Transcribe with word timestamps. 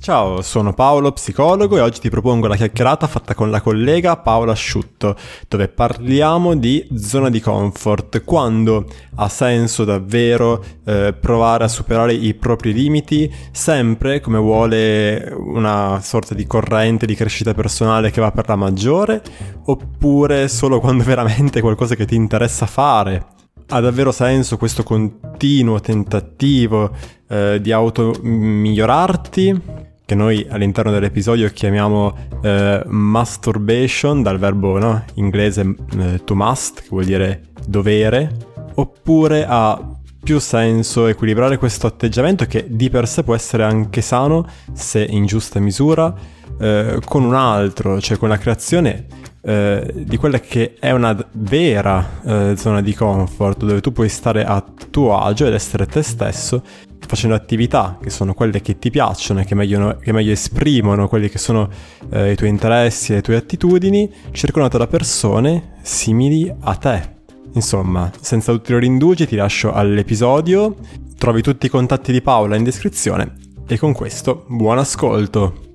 Ciao, 0.00 0.40
sono 0.40 0.72
Paolo, 0.72 1.12
psicologo 1.12 1.76
e 1.76 1.80
oggi 1.80 2.00
ti 2.00 2.08
propongo 2.08 2.46
la 2.46 2.56
chiacchierata 2.56 3.06
fatta 3.06 3.34
con 3.34 3.50
la 3.50 3.60
collega 3.60 4.16
Paola 4.16 4.52
Asciutto, 4.52 5.14
dove 5.46 5.68
parliamo 5.68 6.56
di 6.56 6.88
zona 6.94 7.28
di 7.28 7.38
comfort, 7.38 8.24
quando 8.24 8.86
ha 9.16 9.28
senso 9.28 9.84
davvero 9.84 10.64
eh, 10.86 11.12
provare 11.12 11.64
a 11.64 11.68
superare 11.68 12.14
i 12.14 12.32
propri 12.32 12.72
limiti, 12.72 13.30
sempre 13.52 14.20
come 14.20 14.38
vuole 14.38 15.34
una 15.36 16.00
sorta 16.02 16.34
di 16.34 16.46
corrente 16.46 17.04
di 17.04 17.14
crescita 17.14 17.52
personale 17.52 18.10
che 18.10 18.22
va 18.22 18.32
per 18.32 18.48
la 18.48 18.56
maggiore, 18.56 19.22
oppure 19.66 20.48
solo 20.48 20.80
quando 20.80 21.04
veramente 21.04 21.58
è 21.58 21.62
qualcosa 21.62 21.94
che 21.94 22.06
ti 22.06 22.14
interessa 22.14 22.64
fare. 22.64 23.26
Ha 23.66 23.80
davvero 23.80 24.12
senso 24.12 24.56
questo 24.56 24.82
continuo 24.82 25.78
tentativo 25.78 26.90
eh, 27.28 27.58
di 27.60 27.70
auto 27.70 28.14
migliorarti? 28.22 29.88
Che 30.10 30.16
noi 30.16 30.44
all'interno 30.50 30.90
dell'episodio 30.90 31.48
chiamiamo 31.50 32.16
eh, 32.42 32.82
masturbation, 32.84 34.24
dal 34.24 34.40
verbo 34.40 34.76
no? 34.76 35.04
inglese 35.14 35.72
eh, 36.00 36.24
to 36.24 36.34
must, 36.34 36.80
che 36.80 36.88
vuol 36.90 37.04
dire 37.04 37.42
dovere, 37.64 38.28
oppure 38.74 39.46
ha 39.48 39.80
più 40.20 40.40
senso 40.40 41.06
equilibrare 41.06 41.58
questo 41.58 41.86
atteggiamento 41.86 42.44
che 42.46 42.66
di 42.68 42.90
per 42.90 43.06
sé 43.06 43.22
può 43.22 43.36
essere 43.36 43.62
anche 43.62 44.00
sano 44.00 44.48
se 44.72 45.00
in 45.08 45.26
giusta 45.26 45.60
misura, 45.60 46.12
eh, 46.58 46.98
con 47.04 47.22
un 47.22 47.36
altro, 47.36 48.00
cioè 48.00 48.16
con 48.16 48.30
la 48.30 48.36
creazione 48.36 49.06
eh, 49.42 49.92
di 49.94 50.16
quella 50.16 50.38
che 50.38 50.74
è 50.78 50.90
una 50.90 51.16
vera 51.32 52.20
eh, 52.24 52.54
zona 52.56 52.82
di 52.82 52.94
comfort 52.94 53.64
dove 53.64 53.80
tu 53.80 53.92
puoi 53.92 54.08
stare 54.08 54.44
a 54.44 54.62
tuo 54.90 55.18
agio 55.18 55.46
ed 55.46 55.54
essere 55.54 55.86
te 55.86 56.02
stesso 56.02 56.62
facendo 57.06 57.34
attività 57.34 57.98
che 58.00 58.10
sono 58.10 58.34
quelle 58.34 58.60
che 58.60 58.78
ti 58.78 58.90
piacciono 58.90 59.40
e 59.40 59.44
che 59.44 59.54
meglio, 59.54 59.96
che 60.00 60.12
meglio 60.12 60.32
esprimono 60.32 61.08
quelli 61.08 61.28
che 61.28 61.38
sono 61.38 61.68
eh, 62.10 62.32
i 62.32 62.36
tuoi 62.36 62.50
interessi 62.50 63.12
e 63.12 63.16
le 63.16 63.22
tue 63.22 63.36
attitudini, 63.36 64.12
circondato 64.30 64.78
da 64.78 64.86
persone 64.86 65.72
simili 65.82 66.52
a 66.60 66.74
te. 66.76 67.18
Insomma, 67.54 68.10
senza 68.20 68.52
ulteriori 68.52 68.86
indugi 68.86 69.26
ti 69.26 69.34
lascio 69.34 69.72
all'episodio, 69.72 70.76
trovi 71.18 71.42
tutti 71.42 71.66
i 71.66 71.68
contatti 71.68 72.12
di 72.12 72.22
Paola 72.22 72.54
in 72.54 72.62
descrizione 72.62 73.34
e 73.66 73.76
con 73.76 73.92
questo 73.92 74.44
buon 74.48 74.78
ascolto. 74.78 75.69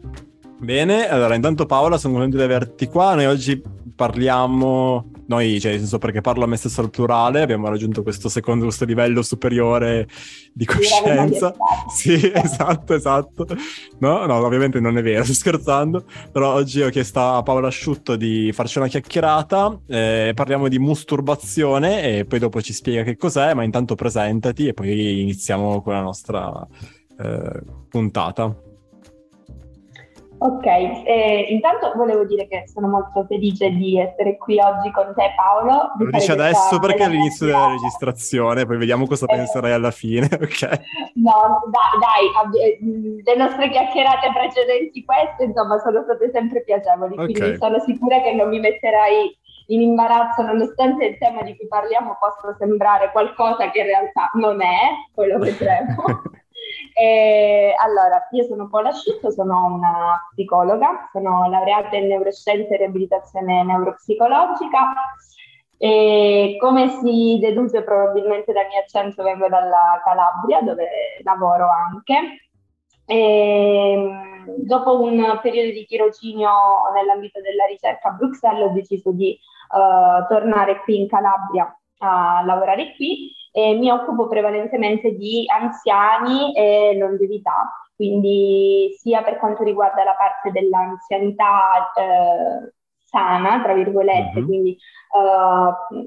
Bene, 0.58 1.08
allora 1.10 1.36
intanto 1.36 1.66
Paola 1.66 1.98
sono 1.98 2.14
contento 2.14 2.38
di 2.38 2.44
averti 2.44 2.88
qua, 2.88 3.14
noi 3.16 3.26
oggi 3.26 3.62
parliamo 3.96 5.12
noi, 5.28 5.60
cioè, 5.60 5.72
nel 5.72 5.80
senso 5.80 5.98
perché 5.98 6.22
parlo 6.22 6.44
a 6.44 6.48
me 6.48 6.56
stesso 6.56 6.82
al 6.82 6.92
plurale, 6.92 7.42
abbiamo 7.42 7.68
raggiunto 7.68 8.04
questo 8.04 8.30
secondo, 8.30 8.66
questo 8.66 8.86
livello 8.86 9.24
superiore 9.24 10.08
di 10.54 10.66
coscienza. 10.66 11.54
Sì, 11.90 12.14
esatto, 12.32 12.94
esatto. 12.94 13.48
No, 14.00 14.26
no, 14.26 14.36
ovviamente 14.36 14.80
non 14.80 14.98
è 14.98 15.02
vero, 15.02 15.24
sto 15.24 15.34
scherzando. 15.34 16.06
Però 16.32 16.54
oggi 16.54 16.82
ho 16.82 16.90
chiesto 16.90 17.20
a 17.20 17.42
Paola 17.42 17.68
Asciutto 17.68 18.16
di 18.16 18.52
farci 18.54 18.78
una 18.78 18.88
chiacchierata, 18.88 19.80
eh, 19.88 20.32
parliamo 20.36 20.68
di 20.68 20.78
musturbazione 20.78 22.18
e 22.18 22.26
poi 22.26 22.40
dopo 22.40 22.62
ci 22.62 22.74
spiega 22.74 23.04
che 23.04 23.18
cos'è, 23.18 23.54
ma 23.56 23.64
intanto 23.64 23.96
presentati 23.96 24.68
e 24.68 24.74
poi 24.74 25.22
iniziamo 25.22 25.82
con 25.82 25.94
la 25.94 26.02
nostra 26.02 26.68
eh, 27.18 27.62
puntata. 27.90 28.65
Ok, 30.38 30.66
eh, 30.66 31.46
intanto 31.50 31.94
volevo 31.96 32.26
dire 32.26 32.48
che 32.48 32.66
sono 32.68 32.88
molto 32.88 33.26
felice 33.28 33.70
di 33.70 33.98
essere 34.00 34.38
qui 34.38 34.60
oggi 34.60 34.92
con 34.92 35.14
te 35.16 35.34
Paolo. 35.36 35.94
Lo 35.98 36.10
dici 36.12 36.32
adesso 36.32 36.78
perché 36.80 37.06
è 37.06 37.08
l'inizio 37.08 37.46
della 37.46 37.70
registrazione, 37.70 38.66
poi 38.66 38.78
vediamo 38.78 39.08
cosa 39.08 39.26
eh. 39.28 39.36
penserai 39.36 39.72
alla 39.72 39.92
fine, 39.92 40.28
ok? 40.32 40.80
No, 41.16 41.64
dai, 41.72 42.52
dai, 42.52 42.62
eh, 42.62 42.80
le 43.24 43.36
nostre 43.36 43.70
chiacchierate 43.70 44.32
precedenti 44.34 45.06
queste, 45.06 45.46
insomma, 45.46 45.80
sono 45.80 46.04
state 46.04 46.30
sempre 46.34 46.64
piacevoli, 46.64 47.14
okay. 47.14 47.32
quindi 47.32 47.58
sono 47.58 47.80
sicura 47.80 48.22
che 48.22 48.34
non 48.34 48.50
mi 48.50 48.60
metterai 48.60 49.38
in 49.68 49.82
imbarazzo 49.82 50.44
nonostante 50.44 51.06
il 51.06 51.18
tema 51.18 51.42
di 51.42 51.56
cui 51.56 51.68
parliamo 51.68 52.18
possa 52.20 52.56
sembrare 52.60 53.12
qualcosa 53.12 53.72
che 53.72 53.80
in 53.80 53.86
realtà 53.86 54.30
non 54.34 54.62
è, 54.62 54.90
poi 55.14 55.30
lo 55.30 55.40
vedremo. 55.40 56.04
E, 57.06 57.76
allora, 57.78 58.28
io 58.32 58.44
sono 58.46 58.68
Paola 58.68 58.90
Asciutto, 58.90 59.30
sono 59.30 59.66
una 59.66 60.20
psicologa, 60.32 61.08
sono 61.12 61.48
laureata 61.48 61.96
in 61.98 62.08
neuroscienze 62.08 62.74
e 62.74 62.78
riabilitazione 62.78 63.64
neuropsicologica 63.64 64.94
e 65.78 66.58
come 66.60 66.90
si 66.90 67.38
deduce 67.40 67.84
probabilmente 67.84 68.54
dal 68.54 68.66
mio 68.68 68.80
accento 68.80 69.22
vengo 69.22 69.48
dalla 69.50 70.02
Calabria 70.04 70.62
dove 70.62 70.88
lavoro 71.24 71.68
anche. 71.70 72.50
E, 73.06 74.10
dopo 74.58 75.00
un 75.02 75.40
periodo 75.44 75.72
di 75.72 75.86
tirocinio 75.86 76.50
nell'ambito 76.96 77.40
della 77.42 77.66
ricerca 77.66 78.10
a 78.10 78.12
Bruxelles 78.14 78.70
ho 78.70 78.74
deciso 78.74 79.12
di 79.12 79.38
uh, 79.70 80.26
tornare 80.28 80.82
qui 80.82 81.02
in 81.02 81.08
Calabria 81.08 81.72
a 82.00 82.42
lavorare 82.44 82.96
qui 82.96 83.32
e 83.58 83.74
mi 83.76 83.90
occupo 83.90 84.28
prevalentemente 84.28 85.16
di 85.16 85.46
anziani 85.48 86.54
e 86.54 86.98
longevità, 86.98 87.72
quindi 87.96 88.94
sia 89.00 89.24
per 89.24 89.38
quanto 89.38 89.64
riguarda 89.64 90.04
la 90.04 90.14
parte 90.14 90.52
dell'anzianità 90.52 91.90
eh, 91.96 92.74
sana, 93.02 93.62
tra 93.64 93.74
virgolette, 93.74 94.40
mm-hmm. 94.40 94.46
quindi 94.46 94.78
uh, 95.12 96.04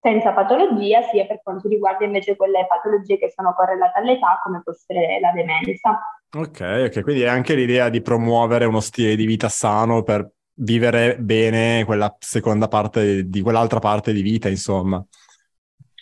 senza 0.00 0.32
patologia, 0.32 1.02
sia 1.02 1.24
per 1.24 1.40
quanto 1.44 1.68
riguarda 1.68 2.04
invece 2.04 2.34
quelle 2.34 2.66
patologie 2.66 3.16
che 3.16 3.30
sono 3.30 3.54
correlate 3.54 4.00
all'età, 4.00 4.40
come 4.42 4.60
può 4.64 4.72
essere 4.72 5.20
la 5.20 5.30
demenza. 5.30 6.00
Ok, 6.36 6.88
ok, 6.88 7.02
quindi 7.02 7.22
è 7.22 7.28
anche 7.28 7.54
l'idea 7.54 7.90
di 7.90 8.02
promuovere 8.02 8.64
uno 8.64 8.80
stile 8.80 9.14
di 9.14 9.24
vita 9.24 9.48
sano 9.48 10.02
per 10.02 10.28
vivere 10.54 11.16
bene 11.16 11.84
quella 11.84 12.12
seconda 12.18 12.66
parte 12.66 13.28
di 13.28 13.40
quell'altra 13.40 13.78
parte 13.78 14.12
di 14.12 14.22
vita, 14.22 14.48
insomma. 14.48 15.00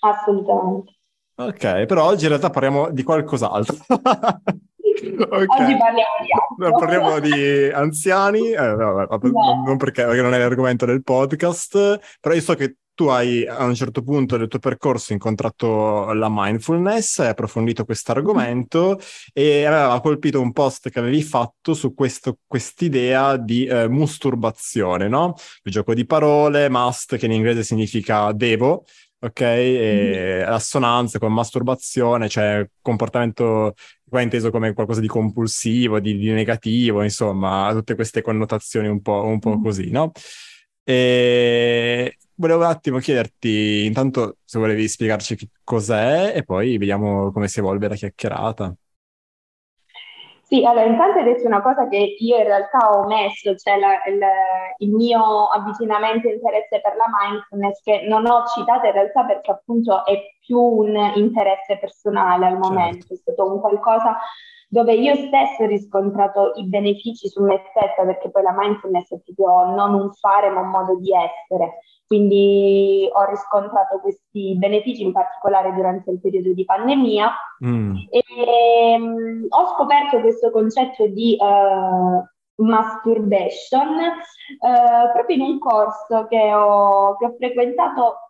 Assolutamente. 0.00 0.92
Ok, 1.36 1.86
però 1.86 2.04
oggi 2.04 2.24
in 2.24 2.28
realtà 2.28 2.50
parliamo 2.50 2.90
di 2.90 3.02
qualcos'altro. 3.02 3.76
okay. 3.88 5.46
Oggi 5.46 5.76
parliamo 5.76 6.16
di. 6.20 6.78
Parliamo 6.78 7.18
di 7.18 7.70
anziani, 7.70 8.50
eh, 8.50 8.74
vabbè, 8.74 9.28
no. 9.28 9.62
non 9.64 9.76
perché, 9.78 10.04
perché 10.04 10.20
non 10.20 10.34
è 10.34 10.38
l'argomento 10.38 10.84
del 10.84 11.02
podcast, 11.02 12.18
però 12.20 12.34
io 12.34 12.42
so 12.42 12.54
che 12.54 12.76
tu 13.00 13.06
hai 13.06 13.46
a 13.46 13.64
un 13.64 13.74
certo 13.74 14.02
punto 14.02 14.36
del 14.36 14.48
tuo 14.48 14.58
percorso 14.58 15.14
incontrato 15.14 16.12
la 16.12 16.28
mindfulness, 16.30 17.20
hai 17.20 17.28
approfondito 17.28 17.86
questo 17.86 18.12
argomento 18.12 19.00
e 19.32 19.64
aveva 19.64 19.98
colpito 20.02 20.38
un 20.38 20.52
post 20.52 20.90
che 20.90 20.98
avevi 20.98 21.22
fatto 21.22 21.72
su 21.72 21.94
questo, 21.94 22.36
quest'idea 22.46 23.38
di 23.38 23.64
eh, 23.64 23.88
musturbazione, 23.88 25.08
no? 25.08 25.34
Il 25.62 25.72
gioco 25.72 25.94
di 25.94 26.04
parole, 26.04 26.68
must, 26.68 27.16
che 27.16 27.24
in 27.24 27.32
inglese 27.32 27.62
significa 27.62 28.32
devo, 28.32 28.84
ok? 29.20 29.40
E 29.40 30.44
mm. 30.46 30.52
assonanze 30.52 31.18
con 31.18 31.32
masturbazione, 31.32 32.28
cioè 32.28 32.68
comportamento 32.80 33.74
qua 34.08 34.20
inteso 34.22 34.50
come 34.50 34.72
qualcosa 34.72 35.00
di 35.00 35.06
compulsivo, 35.06 36.00
di, 36.00 36.16
di 36.16 36.30
negativo, 36.30 37.02
insomma, 37.02 37.70
tutte 37.72 37.94
queste 37.94 38.22
connotazioni 38.22 38.88
un 38.88 39.00
po', 39.00 39.24
un 39.24 39.38
po' 39.38 39.56
mm. 39.58 39.62
così, 39.62 39.90
no? 39.90 40.12
E 40.82 42.16
volevo 42.34 42.60
un 42.60 42.66
attimo 42.66 42.98
chiederti, 42.98 43.84
intanto 43.84 44.38
se 44.44 44.58
volevi 44.58 44.88
spiegarci 44.88 45.36
che 45.36 45.48
cos'è 45.62 46.32
e 46.34 46.42
poi 46.42 46.78
vediamo 46.78 47.30
come 47.32 47.48
si 47.48 47.58
evolve 47.60 47.88
la 47.88 47.94
chiacchierata. 47.94 48.74
Sì, 50.50 50.64
allora 50.64 50.84
intanto 50.84 51.18
hai 51.18 51.24
detto 51.24 51.46
una 51.46 51.62
cosa 51.62 51.86
che 51.86 52.16
io 52.18 52.36
in 52.36 52.42
realtà 52.42 52.90
ho 52.90 53.06
messo, 53.06 53.54
cioè 53.54 53.78
la, 53.78 54.02
il, 54.08 54.20
il, 54.78 54.90
mio 54.90 55.46
avvicinamento 55.46 56.26
e 56.26 56.32
interesse 56.32 56.80
per 56.80 56.96
la 56.96 57.04
mindfulness, 57.08 57.80
che 57.84 58.04
non 58.08 58.26
ho 58.26 58.44
citato 58.46 58.86
in 58.86 58.92
realtà 58.92 59.24
perché 59.24 59.52
appunto 59.52 60.04
è 60.04 60.20
più 60.44 60.58
un 60.58 61.12
interesse 61.14 61.78
personale 61.78 62.46
al 62.46 62.58
momento, 62.58 63.06
certo. 63.06 63.14
è 63.14 63.16
stato 63.18 63.44
un 63.44 63.60
qualcosa 63.60 64.18
dove 64.68 64.94
io 64.94 65.14
stesso 65.14 65.62
ho 65.62 65.66
riscontrato 65.66 66.50
i 66.56 66.66
benefici 66.66 67.28
su 67.28 67.44
me 67.44 67.62
stessa, 67.70 68.02
perché 68.04 68.28
poi 68.28 68.42
la 68.42 68.54
mindfulness 68.56 69.12
è 69.12 69.20
proprio 69.20 69.72
non 69.72 69.94
un 69.94 70.12
fare 70.14 70.50
ma 70.50 70.62
un 70.62 70.70
modo 70.70 70.96
di 70.96 71.12
essere. 71.14 71.78
Quindi 72.10 73.08
ho 73.12 73.24
riscontrato 73.30 74.00
questi 74.00 74.56
benefici 74.58 75.04
in 75.04 75.12
particolare 75.12 75.72
durante 75.74 76.10
il 76.10 76.20
periodo 76.20 76.52
di 76.52 76.64
pandemia 76.64 77.30
mm. 77.64 77.96
e 78.10 78.96
um, 78.98 79.46
ho 79.48 79.66
scoperto 79.68 80.18
questo 80.18 80.50
concetto 80.50 81.06
di 81.06 81.36
uh, 81.38 82.64
masturbation 82.64 83.94
uh, 83.94 85.12
proprio 85.12 85.36
in 85.36 85.42
un 85.42 85.58
corso 85.60 86.26
che 86.26 86.52
ho, 86.52 87.16
che 87.16 87.26
ho 87.26 87.34
frequentato 87.38 88.29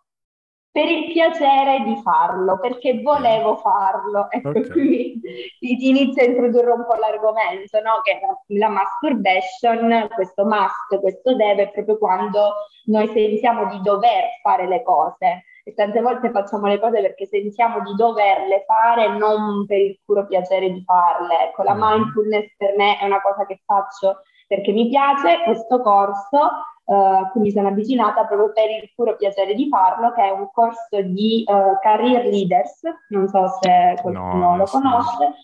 per 0.71 0.89
il 0.89 1.11
piacere 1.11 1.83
di 1.83 1.97
farlo, 2.01 2.57
perché 2.57 3.01
volevo 3.01 3.57
farlo. 3.57 4.27
Ecco, 4.29 4.49
okay. 4.49 4.69
qui 4.69 5.19
inizio 5.59 6.23
a 6.23 6.27
introdurre 6.27 6.71
un 6.71 6.85
po' 6.87 6.95
l'argomento, 6.95 7.81
no? 7.81 7.99
che 8.03 8.19
la 8.57 8.69
masturbation, 8.69 10.07
questo 10.13 10.45
must, 10.45 10.99
questo 11.01 11.35
deve, 11.35 11.63
è 11.63 11.71
proprio 11.71 11.97
quando 11.97 12.53
noi 12.85 13.07
sentiamo 13.07 13.65
di 13.69 13.81
dover 13.81 14.23
fare 14.41 14.67
le 14.67 14.81
cose. 14.81 15.43
e 15.63 15.73
tante 15.73 16.01
volte 16.01 16.31
facciamo 16.31 16.67
le 16.67 16.79
cose 16.79 17.01
perché 17.01 17.25
sentiamo 17.25 17.81
di 17.81 17.93
doverle 17.95 18.63
fare, 18.65 19.09
non 19.17 19.65
per 19.65 19.77
il 19.77 19.99
puro 20.05 20.25
piacere 20.25 20.71
di 20.71 20.81
farle. 20.85 21.49
Ecco, 21.49 21.63
la 21.63 21.75
mm. 21.75 21.81
mindfulness 21.81 22.55
per 22.55 22.75
me 22.77 22.97
è 22.97 23.05
una 23.05 23.21
cosa 23.21 23.45
che 23.45 23.61
faccio 23.65 24.21
perché 24.51 24.73
mi 24.73 24.89
piace 24.89 25.43
questo 25.45 25.81
corso, 25.81 26.37
uh, 26.83 27.29
quindi 27.31 27.51
sono 27.51 27.69
avvicinata 27.69 28.25
proprio 28.25 28.51
per 28.51 28.69
il 28.69 28.91
puro 28.93 29.15
piacere 29.15 29.53
di 29.53 29.69
farlo, 29.69 30.11
che 30.11 30.23
è 30.25 30.29
un 30.29 30.49
corso 30.51 31.01
di 31.03 31.45
uh, 31.47 31.79
career 31.79 32.25
leaders, 32.25 32.81
non 33.11 33.29
so 33.29 33.47
se 33.61 33.97
qualcuno 34.01 34.35
no, 34.35 34.57
lo 34.57 34.65
conosce. 34.65 35.35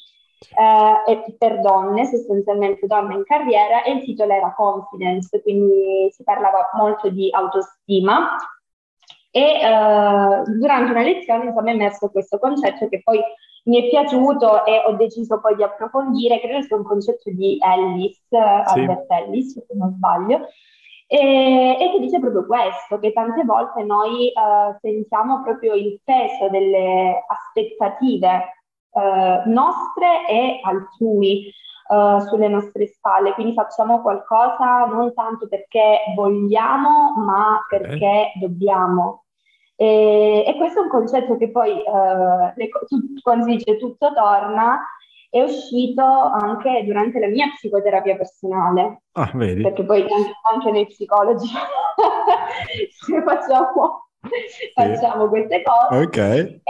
Uh, 0.56 1.36
per 1.38 1.62
donne, 1.62 2.06
sostanzialmente 2.06 2.86
donne 2.86 3.16
in 3.16 3.24
carriera, 3.24 3.82
e 3.84 3.94
il 3.94 4.04
titolo 4.04 4.34
era 4.34 4.54
Confidence, 4.54 5.42
quindi 5.42 6.10
si 6.12 6.24
parlava 6.24 6.70
molto 6.74 7.08
di 7.10 7.30
autostima, 7.32 8.36
e 9.32 9.60
durante 10.48 10.92
una 10.92 11.02
lezione 11.02 11.46
insomma, 11.46 11.70
è 11.70 11.74
emerso 11.74 12.10
questo 12.10 12.40
concetto 12.40 12.90
che 12.90 13.02
poi 13.04 13.22
mi 13.68 13.84
è 13.84 13.90
piaciuto 13.90 14.66
e 14.66 14.84
ho 14.86 14.94
deciso 14.94 15.40
poi 15.40 15.56
di 15.56 15.64
approfondire, 15.64 16.40
credo 16.40 16.62
sia 16.62 16.78
un 16.78 16.84
concetto 16.84 17.30
di 17.32 17.58
Ellis, 17.62 18.18
sì. 18.28 18.36
Albert 18.36 19.06
Ellis, 19.10 19.54
se 19.54 19.76
non 19.76 19.92
sbaglio, 19.92 20.48
e, 21.06 21.78
e, 21.80 21.92
che 21.92 22.00
dice 22.00 22.20
proprio 22.20 22.46
questo, 22.46 23.00
che 23.00 23.14
tante 23.14 23.44
volte 23.44 23.84
noi 23.84 24.32
uh, 24.34 24.76
sentiamo 24.82 25.42
proprio 25.42 25.74
il 25.74 26.00
peso 26.04 26.50
delle 26.50 27.24
aspettative 27.28 28.64
uh, 28.92 29.50
nostre 29.50 30.28
e 30.30 30.60
altrui 30.64 31.50
uh, 31.88 32.20
sulle 32.28 32.50
nostre 32.50 32.88
spalle, 32.88 33.34
quindi 33.34 33.54
facciamo 33.54 34.02
qualcosa 34.02 34.86
non 34.86 35.14
tanto 35.14 35.48
perché 35.48 36.00
vogliamo, 36.16 37.14
ma 37.18 37.66
perché 37.68 37.96
okay. 37.96 38.32
dobbiamo. 38.40 39.24
E, 39.80 40.44
e, 40.48 40.56
questo 40.58 40.80
è 40.80 40.84
un 40.84 40.90
concetto 40.90 41.38
che 41.38 41.52
poi, 41.52 41.76
le, 41.76 42.70
tu, 42.88 42.98
quando 43.22 43.46
si 43.46 43.58
dice 43.58 43.78
tutto 43.78 44.12
torna, 44.12 44.82
è 45.30 45.42
uscito 45.42 46.04
anche 46.04 46.84
durante 46.84 47.20
la 47.20 47.28
mia 47.28 47.48
psicoterapia 47.54 48.16
personale. 48.16 49.04
Ah, 49.14 49.30
vedi? 49.36 49.62
Perché 49.62 49.86
poi 49.86 50.04
anche 50.52 50.72
noi 50.72 50.88
psicologi 50.88 51.48
facciamo, 53.24 54.08
sì. 54.48 54.72
facciamo, 54.74 55.30
queste 55.30 55.62
cose. 55.62 56.04
Ok. 56.04 56.18
E, 56.18 56.62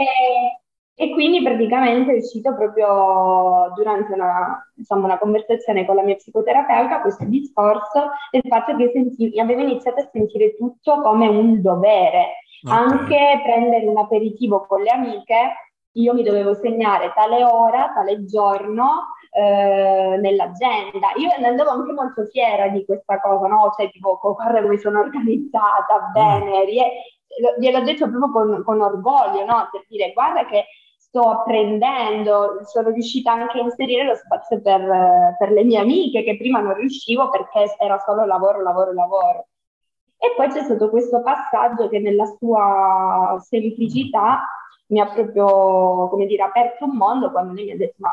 e 0.94 1.10
quindi 1.12 1.42
praticamente 1.42 2.12
è 2.12 2.16
uscito 2.16 2.54
proprio 2.56 3.72
durante 3.76 4.12
una, 4.12 4.68
diciamo, 4.74 5.04
una, 5.04 5.18
conversazione 5.18 5.86
con 5.86 5.94
la 5.94 6.02
mia 6.02 6.16
psicoterapeuta 6.16 7.00
questo 7.00 7.24
discorso 7.24 8.10
del 8.32 8.42
fatto 8.48 8.76
che 8.76 8.90
senti, 8.92 9.38
avevo 9.38 9.62
iniziato 9.62 10.00
a 10.00 10.08
sentire 10.12 10.56
tutto 10.56 11.00
come 11.00 11.28
un 11.28 11.62
dovere. 11.62 12.40
Okay. 12.62 12.76
Anche 12.76 13.40
prendere 13.44 13.86
un 13.86 13.98
aperitivo 13.98 14.66
con 14.66 14.82
le 14.82 14.90
amiche, 14.90 15.68
io 15.92 16.14
mi 16.14 16.22
dovevo 16.22 16.54
segnare 16.54 17.12
tale 17.14 17.42
ora, 17.44 17.92
tale 17.94 18.24
giorno 18.24 19.14
eh, 19.30 20.16
nell'agenda. 20.20 21.08
Io 21.16 21.28
ne 21.38 21.46
andavo 21.46 21.70
anche 21.70 21.92
molto 21.92 22.24
fiera 22.26 22.68
di 22.68 22.84
questa 22.84 23.20
cosa, 23.20 23.46
no? 23.46 23.72
Cioè, 23.76 23.90
tipo, 23.90 24.18
guarda 24.20 24.62
come 24.62 24.78
sono 24.78 25.00
organizzata, 25.00 26.10
bene, 26.12 26.64
mm. 26.64 27.60
gliel'ho 27.60 27.82
detto 27.82 28.08
proprio 28.08 28.30
con, 28.30 28.62
con 28.64 28.80
orgoglio, 28.80 29.44
no? 29.44 29.68
Per 29.70 29.84
dire, 29.88 30.12
guarda 30.12 30.46
che 30.46 30.66
sto 30.96 31.30
apprendendo, 31.30 32.60
sono 32.64 32.90
riuscita 32.90 33.32
anche 33.32 33.58
a 33.58 33.62
inserire 33.62 34.04
lo 34.04 34.14
spazio 34.14 34.60
per, 34.60 35.36
per, 35.38 35.50
le 35.52 35.64
mie 35.64 35.78
amiche 35.78 36.22
che 36.22 36.36
prima 36.36 36.60
non 36.60 36.74
riuscivo 36.74 37.30
perché 37.30 37.74
era 37.78 37.98
solo 37.98 38.26
lavoro, 38.26 38.60
lavoro, 38.62 38.92
lavoro. 38.92 39.47
E 40.20 40.34
poi 40.36 40.48
c'è 40.48 40.64
stato 40.64 40.90
questo 40.90 41.22
passaggio 41.22 41.88
che 41.88 42.00
nella 42.00 42.24
sua 42.38 43.38
semplicità 43.40 44.44
mi 44.86 45.00
ha 45.00 45.06
proprio, 45.06 46.08
come 46.08 46.26
dire, 46.26 46.42
aperto 46.42 46.86
un 46.86 46.96
mondo 46.96 47.30
quando 47.30 47.52
lei 47.52 47.66
mi 47.66 47.72
ha 47.72 47.76
detto 47.76 47.94
ma 47.98 48.10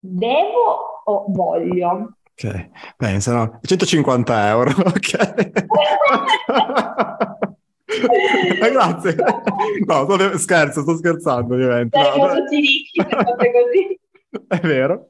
devo 0.00 1.02
o 1.04 1.26
voglio? 1.28 2.14
Ok, 2.32 2.70
pensano 2.96 3.60
150 3.62 4.48
euro, 4.48 4.70
ok. 4.86 5.14
eh, 7.88 8.70
grazie. 8.70 9.16
No, 9.86 10.04
sto, 10.04 10.38
scherzo, 10.38 10.82
sto 10.82 10.96
scherzando 10.96 11.54
ovviamente. 11.54 12.00
Siamo 12.00 12.26
no, 12.26 12.34
tutti 12.34 12.60
ricchi 12.60 13.04
così. 13.04 13.98
È 14.46 14.60
vero, 14.60 15.06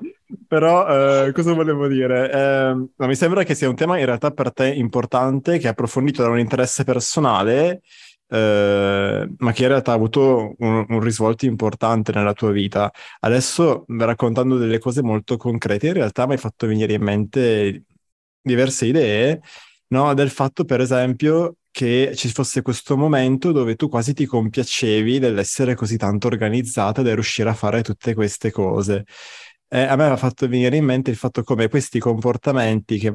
però 0.48 1.26
eh, 1.26 1.32
cosa 1.32 1.52
volevo 1.52 1.86
dire? 1.86 2.32
Eh, 2.32 2.72
no, 2.96 3.06
mi 3.06 3.14
sembra 3.14 3.44
che 3.44 3.54
sia 3.54 3.68
un 3.68 3.76
tema 3.76 3.98
in 3.98 4.06
realtà 4.06 4.30
per 4.30 4.52
te 4.52 4.72
importante, 4.72 5.58
che 5.58 5.66
è 5.66 5.70
approfondito 5.70 6.22
da 6.22 6.30
un 6.30 6.38
interesse 6.38 6.84
personale, 6.84 7.82
eh, 8.28 9.28
ma 9.38 9.52
che 9.52 9.62
in 9.62 9.68
realtà 9.68 9.92
ha 9.92 9.94
avuto 9.94 10.54
un, 10.58 10.86
un, 10.88 11.00
risvolto 11.00 11.44
importante 11.46 12.12
nella 12.12 12.32
tua 12.32 12.50
vita. 12.50 12.90
Adesso, 13.20 13.84
raccontando 13.88 14.56
delle 14.56 14.78
cose 14.78 15.02
molto 15.02 15.36
concrete, 15.36 15.88
in 15.88 15.94
realtà 15.94 16.26
mi 16.26 16.32
hai 16.32 16.38
fatto 16.38 16.66
venire 16.66 16.94
in 16.94 17.02
mente 17.02 17.84
diverse 18.40 18.86
idee, 18.86 19.40
no? 19.88 20.14
Del 20.14 20.30
fatto, 20.30 20.64
per 20.64 20.80
esempio, 20.80 21.56
che 21.70 22.12
ci 22.16 22.28
fosse 22.30 22.62
questo 22.62 22.96
momento 22.96 23.52
dove 23.52 23.76
tu 23.76 23.88
quasi 23.88 24.12
ti 24.12 24.26
compiacevi 24.26 25.18
dell'essere 25.18 25.74
così 25.74 25.96
tanto 25.96 26.26
organizzata, 26.26 27.02
da 27.02 27.14
riuscire 27.14 27.50
a 27.50 27.54
fare 27.54 27.82
tutte 27.82 28.14
queste 28.14 28.50
cose. 28.50 29.04
Eh, 29.70 29.82
a 29.82 29.96
me 29.96 30.02
aveva 30.04 30.16
fatto 30.16 30.48
venire 30.48 30.76
in 30.76 30.84
mente 30.84 31.10
il 31.10 31.16
fatto 31.16 31.42
come 31.42 31.68
questi 31.68 31.98
comportamenti 31.98 32.98
che 32.98 33.14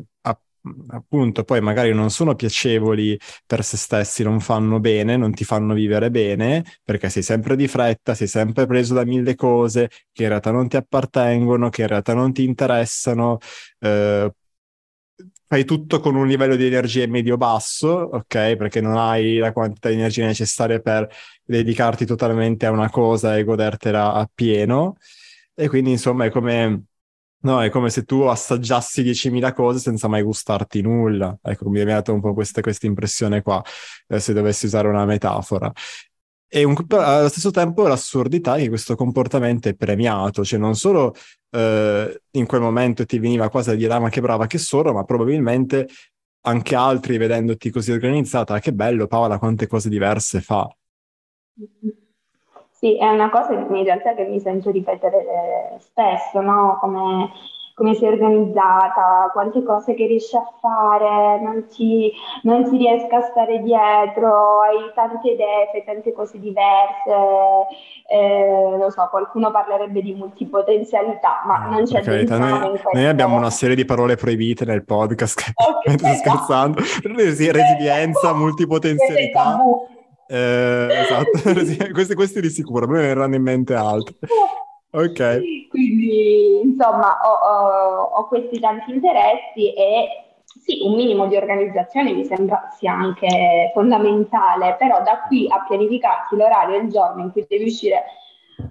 appunto 0.87 1.43
poi 1.43 1.59
magari 1.61 1.93
non 1.93 2.09
sono 2.09 2.35
piacevoli 2.35 3.19
per 3.45 3.63
se 3.63 3.75
stessi, 3.75 4.23
non 4.23 4.39
fanno 4.39 4.79
bene, 4.79 5.17
non 5.17 5.33
ti 5.33 5.43
fanno 5.43 5.73
vivere 5.73 6.09
bene, 6.09 6.63
perché 6.83 7.09
sei 7.09 7.21
sempre 7.23 7.55
di 7.57 7.67
fretta, 7.67 8.13
sei 8.13 8.27
sempre 8.27 8.65
preso 8.65 8.93
da 8.93 9.03
mille 9.03 9.35
cose 9.35 9.89
che 10.11 10.23
in 10.23 10.29
realtà 10.29 10.51
non 10.51 10.67
ti 10.69 10.77
appartengono, 10.77 11.69
che 11.69 11.81
in 11.81 11.87
realtà 11.87 12.13
non 12.13 12.31
ti 12.31 12.43
interessano, 12.45 13.39
eh, 13.79 14.31
fai 15.47 15.65
tutto 15.65 15.99
con 15.99 16.15
un 16.15 16.27
livello 16.27 16.55
di 16.55 16.65
energia 16.65 17.05
medio-basso, 17.07 17.87
ok? 17.89 18.55
Perché 18.55 18.81
non 18.81 18.97
hai 18.97 19.37
la 19.37 19.51
quantità 19.51 19.89
di 19.89 19.95
energia 19.95 20.25
necessaria 20.25 20.79
per 20.79 21.07
dedicarti 21.43 22.05
totalmente 22.05 22.65
a 22.65 22.71
una 22.71 22.89
cosa 22.89 23.37
e 23.37 23.43
godertela 23.43 24.13
appieno. 24.13 24.95
E 25.55 25.67
quindi, 25.69 25.91
insomma, 25.91 26.25
è 26.25 26.31
come, 26.31 26.85
no, 27.39 27.61
è 27.61 27.69
come 27.69 27.89
se 27.89 28.03
tu 28.03 28.21
assaggiassi 28.21 29.03
10.000 29.03 29.53
cose 29.53 29.79
senza 29.79 30.07
mai 30.07 30.23
gustarti 30.23 30.81
nulla. 30.81 31.37
Ecco, 31.41 31.69
mi 31.69 31.79
è 31.79 31.85
dato 31.85 32.13
un 32.13 32.21
po' 32.21 32.33
questa, 32.33 32.61
questa 32.61 32.87
impressione 32.87 33.41
qua, 33.41 33.61
eh, 34.07 34.19
se 34.19 34.33
dovessi 34.33 34.65
usare 34.65 34.87
una 34.87 35.05
metafora. 35.05 35.71
E 36.47 36.63
un, 36.63 36.75
allo 36.89 37.29
stesso 37.29 37.49
tempo 37.49 37.87
l'assurdità 37.87 38.57
è 38.57 38.61
che 38.61 38.69
questo 38.69 38.95
comportamento 38.95 39.69
è 39.69 39.75
premiato, 39.75 40.43
cioè 40.45 40.59
non 40.59 40.75
solo 40.75 41.15
eh, 41.49 42.21
in 42.31 42.45
quel 42.45 42.61
momento 42.61 43.05
ti 43.07 43.17
veniva 43.17 43.49
quasi 43.49 43.71
a 43.71 43.73
dire 43.73 43.91
ah 43.93 43.99
ma 43.99 44.09
che 44.09 44.21
brava 44.21 44.45
che 44.45 44.59
sono, 44.59 44.93
ma 44.93 45.03
probabilmente 45.03 45.87
anche 46.41 46.75
altri 46.75 47.17
vedendoti 47.17 47.71
così 47.71 47.91
organizzata, 47.91 48.53
ah, 48.53 48.59
che 48.59 48.71
bello 48.71 49.07
Paola, 49.07 49.39
quante 49.39 49.65
cose 49.67 49.89
diverse 49.89 50.41
fa. 50.41 50.67
Sì, 52.83 52.97
è 52.97 53.07
una 53.07 53.29
cosa 53.29 53.53
in 53.53 53.83
realtà 53.85 54.13
che 54.13 54.25
mi 54.25 54.41
sento 54.41 54.69
ripetere 54.69 55.19
eh, 55.19 55.79
spesso, 55.79 56.41
no? 56.41 56.77
Come 56.81 57.31
come 57.75 57.95
sei 57.95 58.09
organizzata, 58.09 59.31
quante 59.33 59.63
cose 59.63 59.95
che 59.95 60.05
riesci 60.05 60.35
a 60.35 60.47
fare, 60.61 61.41
non 61.41 61.65
ti, 61.67 62.11
non 62.43 62.69
ti 62.69 62.77
riesca 62.77 63.17
a 63.17 63.21
stare 63.21 63.63
dietro, 63.63 64.61
hai 64.61 64.91
tante 64.93 65.31
idee, 65.31 65.69
fai 65.71 65.83
tante 65.83 66.13
cose 66.13 66.39
diverse, 66.39 67.09
eh, 68.09 68.77
lo 68.77 68.91
so, 68.91 69.07
qualcuno 69.09 69.49
parlerebbe 69.49 70.03
di 70.03 70.13
multipotenzialità, 70.13 71.41
ma 71.47 71.65
non 71.65 71.83
c'è 71.85 72.01
okay, 72.01 72.27
noi, 72.27 72.79
noi 72.91 73.05
abbiamo 73.07 73.37
una 73.37 73.49
serie 73.49 73.75
di 73.75 73.85
parole 73.85 74.17
proibite 74.17 74.65
nel 74.65 74.85
podcast, 74.85 75.53
okay, 75.55 75.97
sto 75.97 76.13
scherzando, 76.13 76.79
resilienza, 77.01 78.35
multipotenzialità. 78.35 79.57
Eh, 80.27 80.87
esatto, 80.91 81.41
questi, 81.93 82.13
questi 82.15 82.41
di 82.41 82.49
sicuro, 82.49 82.85
a 82.85 82.87
me 82.87 83.01
ne 83.01 83.07
verranno 83.07 83.35
in 83.35 83.43
mente 83.43 83.73
altri. 83.73 84.17
Ok. 84.91 85.67
Quindi, 85.69 86.61
insomma, 86.63 87.17
ho, 87.23 87.31
ho, 87.31 88.01
ho, 88.03 88.27
questi 88.27 88.59
tanti 88.59 88.91
interessi 88.91 89.73
e 89.73 90.07
sì, 90.45 90.81
un 90.83 90.93
minimo 90.95 91.25
di 91.27 91.35
organizzazione 91.35 92.13
mi 92.13 92.25
sembra 92.25 92.69
sia 92.77 92.93
anche 92.93 93.71
fondamentale, 93.73 94.75
però 94.77 95.01
da 95.01 95.23
qui 95.27 95.47
a 95.49 95.65
pianificarti 95.67 96.35
l'orario 96.35 96.75
e 96.75 96.81
il 96.83 96.89
giorno 96.89 97.23
in 97.23 97.31
cui 97.31 97.45
devi 97.49 97.65
uscire 97.65 98.03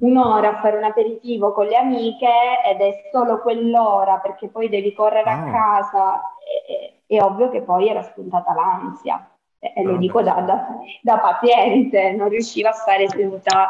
un'ora 0.00 0.50
a 0.50 0.60
fare 0.60 0.76
un 0.76 0.84
aperitivo 0.84 1.52
con 1.52 1.66
le 1.66 1.76
amiche 1.76 2.30
ed 2.66 2.80
è 2.80 3.08
solo 3.12 3.40
quell'ora 3.40 4.18
perché 4.18 4.48
poi 4.48 4.68
devi 4.68 4.94
correre 4.94 5.30
ah. 5.30 5.42
a 5.42 5.50
casa, 5.50 6.20
è, 6.66 7.14
è, 7.14 7.20
ovvio 7.20 7.50
che 7.50 7.62
poi 7.62 7.88
era 7.88 8.02
spuntata 8.02 8.54
l'ansia. 8.54 9.28
E, 9.64 9.82
lo 9.84 9.96
dico 9.96 10.22
da, 10.22 10.40
da, 10.40 10.66
da 11.02 11.18
paziente, 11.18 12.10
non 12.12 12.28
riuscivo 12.28 12.68
a 12.68 12.72
stare 12.72 13.08
seduta 13.08 13.68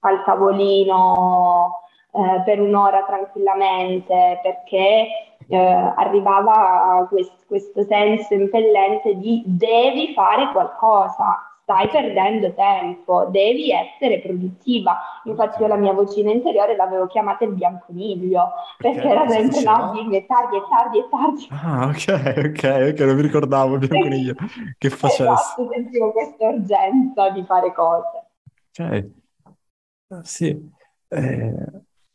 al 0.00 0.24
tavolino 0.24 1.82
eh, 2.10 2.42
per 2.44 2.60
un'ora 2.60 3.04
tranquillamente 3.04 4.40
perché 4.42 5.06
eh, 5.46 5.56
arrivava 5.56 7.06
quest- 7.08 7.46
questo 7.46 7.84
senso 7.84 8.34
impellente 8.34 9.14
di 9.14 9.44
devi 9.46 10.12
fare 10.14 10.50
qualcosa, 10.50 11.49
stai 11.70 11.88
perdendo 11.88 12.52
tempo, 12.54 13.26
devi 13.30 13.70
essere 13.70 14.20
produttiva. 14.20 14.98
Infatti 15.24 15.62
io 15.62 15.68
la 15.68 15.76
mia 15.76 15.92
vocina 15.92 16.32
interiore 16.32 16.74
l'avevo 16.74 17.06
chiamata 17.06 17.44
il 17.44 17.52
bianconiglio, 17.52 18.50
perché 18.76 18.98
okay, 18.98 19.10
era 19.10 19.28
sempre 19.28 19.62
no, 19.62 19.92
dimmi, 19.94 20.16
è 20.16 20.26
tardi, 20.26 20.56
è 20.56 20.62
tardi, 20.68 20.98
è 20.98 21.08
tardi. 21.08 21.48
Ah, 21.50 21.86
ok, 21.86 22.48
ok, 22.48 22.92
ok, 22.92 23.00
non 23.06 23.14
mi 23.14 23.22
ricordavo 23.22 23.74
il 23.74 23.78
bianconiglio 23.86 24.34
che 24.76 24.90
facesse. 24.90 25.22
Esatto, 25.22 25.68
sentivo 25.70 26.10
questa 26.10 26.48
urgenza 26.48 27.30
di 27.30 27.44
fare 27.44 27.72
cose. 27.72 28.26
Ok, 28.76 29.10
ah, 30.08 30.24
sì. 30.24 30.70
Eh, 31.06 31.54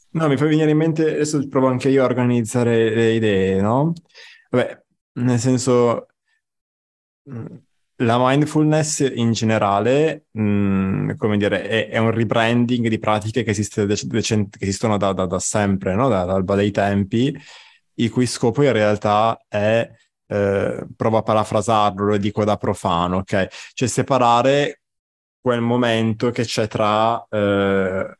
no, 0.09 0.27
mi 0.27 0.37
fa 0.37 0.45
venire 0.45 0.71
in 0.71 0.77
mente, 0.77 1.13
adesso 1.13 1.47
provo 1.47 1.67
anche 1.67 1.87
io 1.87 2.01
a 2.01 2.05
organizzare 2.05 2.93
le 2.93 3.11
idee, 3.11 3.61
no? 3.61 3.93
Vabbè, 4.49 4.83
nel 5.13 5.39
senso 5.39 6.07
la 7.97 8.17
mindfulness 8.19 8.99
in 8.99 9.31
generale, 9.31 10.25
mh, 10.31 10.41
mm, 10.41 11.11
come 11.17 11.37
dire, 11.37 11.63
è, 11.63 11.89
è, 11.89 11.97
un 11.97 12.11
rebranding 12.11 12.87
di 12.87 12.99
pratiche 12.99 13.43
che, 13.43 13.51
esiste, 13.51 13.85
che 13.85 14.47
esistono 14.59 14.97
da, 14.97 15.13
da, 15.13 15.25
da 15.25 15.39
sempre, 15.39 15.95
no? 15.95 16.09
da, 16.09 16.25
dall'alba 16.25 16.55
dei 16.55 16.71
tempi, 16.71 17.35
il 17.95 18.11
cui 18.11 18.25
scopo 18.25 18.63
in 18.63 18.73
realtà 18.73 19.39
è, 19.47 19.89
eh, 20.27 20.85
provo 20.95 21.17
a 21.17 21.21
parafrasarlo, 21.23 22.05
lo 22.05 22.17
dico 22.17 22.43
da 22.43 22.57
profano, 22.57 23.17
ok? 23.17 23.47
Cioè 23.73 23.87
separare 23.87 24.81
quel 25.39 25.61
momento 25.61 26.31
che 26.31 26.43
c'è 26.43 26.67
tra 26.67 27.25
eh, 27.29 28.17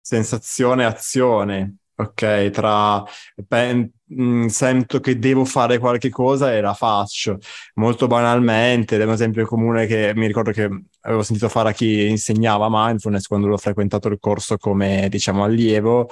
sensazione 0.00 0.82
e 0.82 0.86
azione, 0.86 1.76
ok? 2.00 2.50
Tra 2.50 3.02
pen, 3.46 3.90
mh, 4.04 4.22
mm, 4.22 4.46
sento 4.46 5.00
che 5.00 5.18
devo 5.18 5.44
fare 5.44 5.78
qualche 5.78 6.10
cosa 6.10 6.52
e 6.54 6.60
la 6.60 6.74
faccio. 6.74 7.38
Molto 7.74 8.06
banalmente, 8.06 8.94
ed 8.94 9.02
è 9.02 9.04
un 9.04 9.12
esempio 9.12 9.46
comune 9.46 9.86
che 9.86 10.12
mi 10.14 10.26
ricordo 10.26 10.50
che 10.52 10.68
avevo 11.02 11.22
sentito 11.22 11.48
fare 11.48 11.70
a 11.70 11.72
chi 11.72 12.08
insegnava 12.08 12.68
mindfulness 12.70 13.26
quando 13.26 13.46
l'ho 13.46 13.56
frequentato 13.58 14.08
il 14.08 14.18
corso 14.20 14.56
come, 14.56 15.08
diciamo, 15.08 15.44
allievo. 15.44 16.08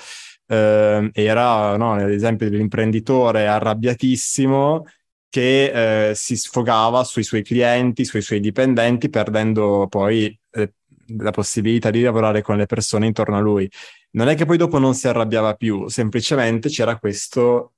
Eh, 0.47 1.11
era, 1.13 1.77
no, 1.77 1.97
l'esempio 1.97 2.49
dell'imprenditore 2.49 3.47
arrabbiatissimo 3.47 4.85
che 5.29 6.11
eh, 6.11 6.15
si 6.15 6.37
sfogava 6.37 7.05
sui 7.05 7.23
suoi 7.23 7.43
clienti, 7.43 8.05
sui 8.05 8.23
suoi 8.23 8.41
dipendenti, 8.41 9.11
perdendo 9.11 9.87
poi 9.89 10.37
eh, 10.51 10.73
la 11.17 11.31
possibilità 11.31 11.91
di 11.91 12.03
lavorare 12.03 12.43
con 12.43 12.57
le 12.57 12.67
persone 12.67 13.07
intorno 13.07 13.37
a 13.37 13.41
lui 13.41 13.71
non 14.11 14.29
è 14.29 14.35
che 14.35 14.45
poi 14.47 14.57
dopo 14.57 14.79
non 14.79 14.95
si 14.95 15.09
arrabbiava 15.09 15.55
più, 15.55 15.89
semplicemente 15.89 16.69
c'era 16.69 16.99
questo, 16.99 17.75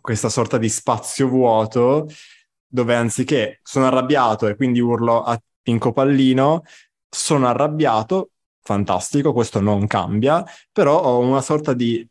questa 0.00 0.28
sorta 0.28 0.58
di 0.58 0.68
spazio 0.68 1.28
vuoto 1.28 2.08
dove 2.66 2.94
anziché 2.94 3.60
sono 3.62 3.86
arrabbiato 3.86 4.46
e 4.46 4.54
quindi 4.54 4.80
urlo 4.80 5.22
a, 5.22 5.40
in 5.64 5.78
copallino, 5.78 6.62
sono 7.08 7.46
arrabbiato, 7.48 8.30
fantastico, 8.62 9.32
questo 9.32 9.60
non 9.60 9.86
cambia, 9.86 10.44
però 10.70 11.00
ho 11.02 11.18
una 11.20 11.40
sorta 11.40 11.72
di, 11.72 12.06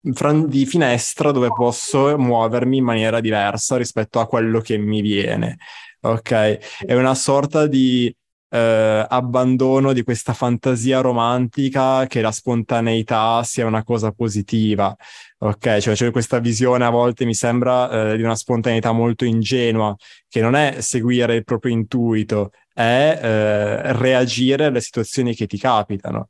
di 0.00 0.66
finestra 0.66 1.32
dove 1.32 1.48
posso 1.48 2.16
muovermi 2.16 2.78
in 2.78 2.84
maniera 2.84 3.20
diversa 3.20 3.76
rispetto 3.76 4.20
a 4.20 4.26
quello 4.26 4.60
che 4.60 4.78
mi 4.78 5.00
viene. 5.00 5.58
Ok? 6.02 6.84
È 6.86 6.94
una 6.94 7.14
sorta 7.14 7.66
di 7.66 8.14
eh, 8.50 9.06
abbandono 9.08 9.92
di 9.92 10.02
questa 10.02 10.32
fantasia 10.32 11.00
romantica 11.00 12.06
che 12.06 12.20
la 12.20 12.32
spontaneità 12.32 13.42
sia 13.44 13.66
una 13.66 13.84
cosa 13.84 14.12
positiva. 14.12 14.94
Ok, 15.38 15.78
cioè 15.78 15.94
c'è 15.94 16.10
questa 16.10 16.38
visione 16.38 16.84
a 16.84 16.90
volte 16.90 17.24
mi 17.24 17.34
sembra 17.34 18.10
eh, 18.12 18.16
di 18.16 18.22
una 18.22 18.34
spontaneità 18.34 18.92
molto 18.92 19.24
ingenua, 19.24 19.94
che 20.28 20.40
non 20.40 20.54
è 20.54 20.80
seguire 20.80 21.36
il 21.36 21.44
proprio 21.44 21.72
intuito, 21.72 22.50
è 22.74 23.18
eh, 23.22 23.92
reagire 23.94 24.66
alle 24.66 24.80
situazioni 24.80 25.34
che 25.34 25.46
ti 25.46 25.56
capitano. 25.56 26.28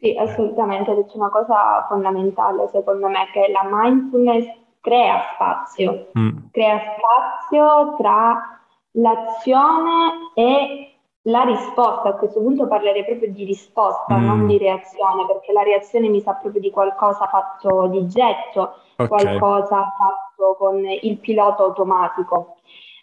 Sì, 0.00 0.16
assolutamente, 0.16 0.90
hai 0.90 0.96
detto 0.96 1.16
una 1.16 1.28
cosa 1.28 1.84
fondamentale 1.88 2.68
secondo 2.72 3.08
me, 3.08 3.28
che 3.32 3.50
la 3.50 3.68
mindfulness 3.70 4.46
crea 4.80 5.22
spazio, 5.34 6.10
mm. 6.16 6.38
crea 6.52 6.78
spazio 6.78 7.96
tra 7.96 8.57
l'azione 8.92 10.32
e 10.34 10.92
la 11.22 11.42
risposta. 11.42 12.08
A 12.08 12.14
questo 12.14 12.40
punto 12.40 12.66
parlerei 12.66 13.04
proprio 13.04 13.30
di 13.30 13.44
risposta, 13.44 14.16
mm. 14.16 14.24
non 14.24 14.46
di 14.46 14.58
reazione, 14.58 15.26
perché 15.26 15.52
la 15.52 15.62
reazione 15.62 16.08
mi 16.08 16.20
sa 16.20 16.34
proprio 16.34 16.60
di 16.60 16.70
qualcosa 16.70 17.26
fatto 17.26 17.86
di 17.88 18.06
getto, 18.06 18.74
okay. 18.96 19.08
qualcosa 19.08 19.94
fatto 19.96 20.56
con 20.58 20.82
il 20.84 21.18
pilota 21.18 21.62
automatico. 21.62 22.56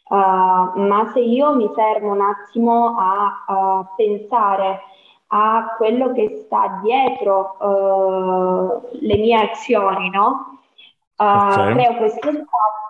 Uh, 0.07 0.15
ma 0.15 1.09
se 1.13 1.19
io 1.19 1.55
mi 1.55 1.69
fermo 1.73 2.11
un 2.11 2.21
attimo 2.21 2.95
a, 2.95 3.43
a 3.47 3.93
pensare 3.95 4.81
a 5.27 5.73
quello 5.77 6.11
che 6.11 6.43
sta 6.45 6.79
dietro 6.83 7.57
uh, 7.59 8.87
le 8.91 9.17
mie 9.17 9.49
azioni, 9.49 10.09
no? 10.11 10.59
Uh, 11.17 11.23
okay. 11.23 11.73
Creo 11.73 11.95
questo 11.95 12.19
spazio 12.19 12.84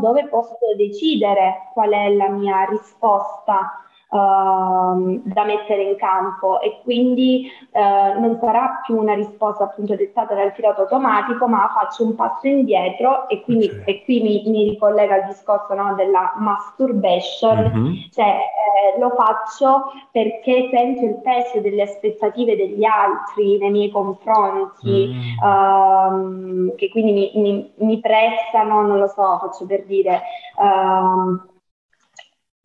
dove 0.00 0.28
posso 0.28 0.56
decidere 0.76 1.70
qual 1.72 1.90
è 1.90 2.12
la 2.14 2.28
mia 2.28 2.64
risposta 2.64 3.84
uh, 4.14 5.20
da 5.24 5.44
mettere 5.44 5.82
in 5.82 5.96
campo 5.96 6.60
e 6.60 6.80
quindi 6.82 7.50
uh, 7.72 8.20
non 8.20 8.38
sarà 8.40 8.80
più 8.84 8.96
una 8.96 9.14
risposta 9.14 9.64
appunto 9.64 9.96
dettata 9.96 10.34
dal 10.34 10.52
pilota 10.52 10.82
automatico, 10.82 11.48
ma 11.48 11.70
faccio 11.74 12.04
un 12.04 12.14
passo 12.14 12.46
indietro 12.46 13.28
e 13.28 13.42
quindi 13.42 13.66
okay. 13.66 13.82
e 13.84 14.04
qui 14.04 14.22
mi, 14.22 14.42
mi, 14.46 14.70
ricollega 14.70 15.16
al 15.16 15.24
discorso 15.26 15.74
no, 15.74 15.94
della 15.94 16.32
masturbation, 16.36 17.72
mm-hmm. 17.74 17.94
cioè 18.12 18.38
eh, 18.94 19.00
lo 19.00 19.10
faccio 19.10 19.92
perché 20.12 20.68
sento 20.70 21.04
il 21.04 21.20
peso 21.20 21.60
delle 21.60 21.82
aspettative 21.82 22.56
degli 22.56 22.84
altri 22.84 23.58
nei 23.58 23.70
miei 23.70 23.90
confronti, 23.90 25.12
mm. 25.12 26.68
uh, 26.68 26.74
che 26.76 26.88
quindi 26.90 27.12
mi, 27.12 27.32
mi, 27.34 27.72
mi, 27.76 28.00
prestano, 28.00 28.82
non 28.82 28.98
lo 28.98 29.08
so, 29.08 29.38
faccio 29.40 29.66
per 29.66 29.84
dire. 29.84 30.22
Uh, 30.56 31.52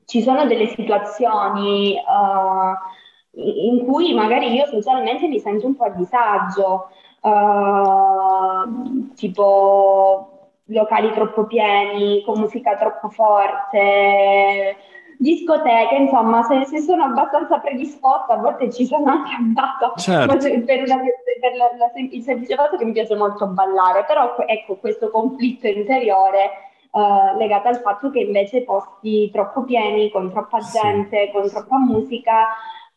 ci 0.09 0.23
sono 0.23 0.47
delle 0.47 0.67
situazioni 0.69 1.93
uh, 1.93 3.39
in 3.39 3.85
cui 3.85 4.11
magari 4.15 4.51
io 4.51 4.65
socialmente 4.65 5.27
mi 5.27 5.39
sento 5.39 5.67
un 5.67 5.75
po' 5.75 5.83
a 5.83 5.89
disagio, 5.89 6.89
uh, 7.21 9.13
tipo 9.13 10.49
locali 10.65 11.11
troppo 11.13 11.45
pieni, 11.45 12.23
con 12.25 12.39
musica 12.39 12.75
troppo 12.75 13.09
forte, 13.09 14.75
discoteche, 15.19 15.95
insomma, 15.95 16.41
se, 16.41 16.65
se, 16.65 16.79
sono 16.79 17.03
abbastanza 17.03 17.59
predisposta, 17.59 18.33
a 18.33 18.37
volte 18.37 18.71
ci 18.71 18.87
sono 18.87 19.11
anche 19.11 19.33
andata 19.37 19.93
certo. 19.95 20.37
per, 20.37 20.81
una, 20.85 20.97
per 21.39 21.55
la, 21.55 21.69
la, 21.77 21.91
il 21.93 22.23
semplice 22.23 22.55
fatto 22.55 22.77
che 22.77 22.85
mi 22.85 22.93
piace 22.93 23.15
molto 23.15 23.45
ballare, 23.45 24.05
però 24.05 24.35
ecco 24.47 24.77
questo 24.77 25.11
conflitto 25.11 25.67
interiore 25.67 26.68
uh, 26.99 27.37
legata 27.37 27.69
al 27.69 27.77
fatto 27.77 28.09
che 28.09 28.19
invece 28.19 28.63
posti 28.63 29.29
troppo 29.31 29.63
pieni, 29.63 30.11
con 30.11 30.31
troppa 30.31 30.59
gente, 30.59 31.25
sì. 31.25 31.31
con 31.31 31.49
troppa 31.49 31.77
musica, 31.77 32.47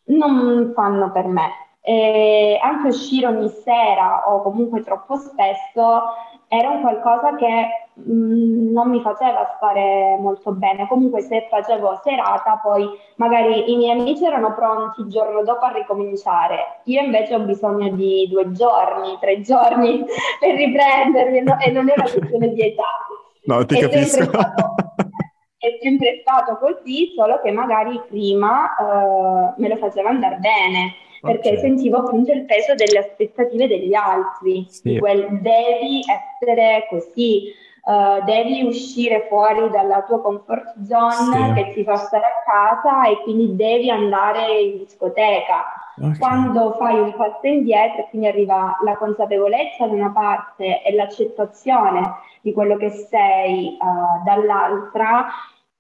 non 0.07 0.73
fanno 0.75 1.11
per 1.13 1.27
me. 1.27 1.51
E 1.81 2.59
anche 2.63 2.89
uscire 2.89 3.27
ogni 3.27 3.49
sera 3.49 4.31
o 4.31 4.43
comunque 4.43 4.83
troppo 4.83 5.17
spesso 5.17 6.03
era 6.47 6.69
un 6.69 6.83
qualcosa 6.83 7.35
che 7.35 7.89
mh, 7.95 8.13
mm, 8.13 8.73
non 8.73 8.91
mi 8.91 9.01
faceva 9.01 9.55
stare 9.57 10.17
molto 10.21 10.53
bene. 10.53 10.87
Comunque 10.87 11.23
se 11.23 11.47
facevo 11.49 12.01
serata, 12.03 12.61
poi 12.63 12.87
magari 13.17 13.73
i 13.73 13.77
miei 13.77 13.99
amici 13.99 14.25
erano 14.25 14.53
pronti 14.55 15.01
il 15.01 15.09
giorno 15.09 15.43
dopo 15.43 15.65
a 15.65 15.73
ricominciare. 15.73 16.81
Io 16.85 17.01
invece 17.01 17.35
ho 17.35 17.41
bisogno 17.41 17.89
di 17.91 18.29
due 18.31 18.53
giorni, 18.53 19.17
tre 19.19 19.41
giorni 19.41 20.05
per 20.39 20.55
riprendermi 20.55 21.41
no? 21.41 21.59
e 21.59 21.71
non 21.71 21.85
una 21.85 22.03
questione 22.03 22.49
di 22.53 22.61
età. 22.61 22.85
No, 23.45 23.65
ti 23.65 23.77
è 23.77 23.81
capisco. 23.81 24.23
Sempre 24.23 24.41
stato, 24.41 24.75
è 25.59 25.79
sempre 25.81 26.19
stato 26.21 26.59
così, 26.59 27.13
solo 27.17 27.41
che 27.41 27.51
magari 27.51 28.01
prima 28.09 28.75
uh, 28.79 29.61
me 29.61 29.69
lo 29.69 29.77
faceva 29.77 30.11
andare 30.11 30.37
bene, 30.37 30.95
perché 31.21 31.51
okay. 31.51 31.61
sentivo 31.61 31.99
appunto 31.99 32.33
il 32.33 32.45
peso 32.45 32.75
delle 32.75 32.99
aspettative 32.99 33.69
degli 33.69 33.95
altri, 33.95 34.67
sì. 34.69 34.99
quel 34.99 35.41
devi 35.41 36.01
essere 36.01 36.87
così, 36.89 37.53
uh, 37.83 38.25
devi 38.25 38.63
uscire 38.65 39.27
fuori 39.29 39.69
dalla 39.71 40.03
tua 40.03 40.21
comfort 40.21 40.83
zone 40.85 41.47
sì. 41.47 41.53
che 41.55 41.73
ti 41.75 41.85
fa 41.85 41.97
stare 41.97 42.25
a 42.25 42.43
casa 42.45 43.09
e 43.09 43.23
quindi 43.23 43.57
devi 43.57 43.91
andare 43.91 44.61
in 44.61 44.79
discoteca. 44.79 45.81
Okay. 45.97 46.19
Quando 46.19 46.75
fai 46.79 46.99
un 46.99 47.15
passo 47.15 47.47
indietro, 47.47 48.07
quindi 48.09 48.29
arriva 48.29 48.79
la 48.83 48.97
consapevolezza 48.97 49.87
da 49.87 49.93
una 49.93 50.11
parte 50.11 50.83
e 50.83 50.95
l'accettazione 50.95 52.15
di 52.41 52.53
quello 52.53 52.77
che 52.77 52.91
sei 52.91 53.77
uh, 53.79 54.25
dall'altra, 54.25 55.27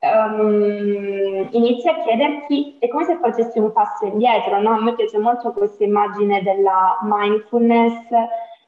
um, 0.01 1.49
inizi 1.51 1.89
a 1.89 1.99
chiederti, 2.03 2.77
è 2.79 2.89
come 2.89 3.05
se 3.05 3.19
facessi 3.21 3.59
un 3.59 3.73
passo 3.73 4.05
indietro, 4.05 4.61
no? 4.61 4.73
A 4.73 4.83
me 4.83 4.95
piace 4.95 5.19
molto 5.19 5.53
questa 5.53 5.83
immagine 5.83 6.43
della 6.43 6.99
mindfulness 7.03 8.07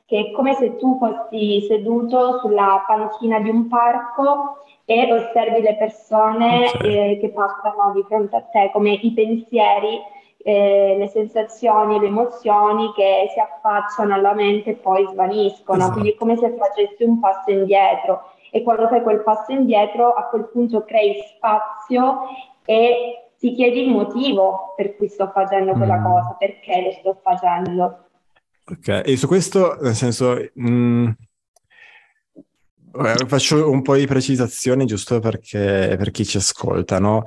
che 0.07 0.21
è 0.21 0.31
come 0.33 0.55
se 0.55 0.77
tu 0.77 0.99
fossi 0.99 1.63
seduto 1.63 2.39
sulla 2.39 2.85
panchina 2.87 3.41
di 3.41 3.49
un 3.49 3.69
parco 3.69 4.59
e 4.85 5.11
osservi 5.11 5.63
le 5.63 5.77
persone 5.77 6.71
eh, 6.73 7.19
che 7.21 7.31
passano 7.31 7.93
di 7.95 8.05
fronte 8.07 8.37
a 8.37 8.43
te, 8.43 8.71
come 8.73 8.93
i 8.93 9.13
pensieri, 9.13 9.99
eh, 10.45 10.97
le 10.99 11.09
sensazioni, 11.09 11.99
le 11.99 12.07
emozioni 12.09 12.93
che 12.93 13.31
si 13.33 13.41
affacciano 13.41 14.13
alla 14.13 14.35
mente 14.35 14.71
e 14.71 14.75
poi 14.75 15.07
svaniscono. 15.11 15.79
Esatto. 15.79 15.93
Quindi 15.93 16.11
è 16.11 16.17
come 16.17 16.37
se 16.37 16.55
facessi 16.55 17.03
un 17.03 17.19
passo 17.19 17.51
indietro 17.51 18.33
e 18.51 18.63
quando 18.63 18.87
fai 18.89 19.03
quel 19.03 19.23
passo 19.23 19.53
indietro 19.53 20.13
a 20.13 20.25
quel 20.25 20.49
punto 20.51 20.85
crei 20.85 21.15
spazio 21.35 22.27
e 22.67 23.31
ti 23.39 23.53
chiedi 23.53 23.87
il 23.87 23.91
motivo 23.91 24.75
per 24.77 24.97
cui 24.97 25.09
sto 25.09 25.29
facendo 25.29 25.73
quella 25.73 25.99
mm. 25.99 26.05
cosa, 26.05 26.37
perché 26.39 26.83
lo 26.83 26.93
sto 26.93 27.19
facendo. 27.23 28.04
Ok, 28.67 29.03
e 29.05 29.17
su 29.17 29.27
questo, 29.27 29.77
nel 29.83 29.95
senso, 29.95 30.37
mh, 30.55 30.69
mm, 30.71 31.09
faccio 33.27 33.71
un 33.71 33.83
po' 33.83 33.97
di 33.97 34.07
precisazioni 34.07 34.87
giusto 34.87 35.19
perché, 35.19 35.97
per 35.99 36.11
chi 36.11 36.25
ci 36.25 36.39
ascolta, 36.39 36.99
no? 36.99 37.25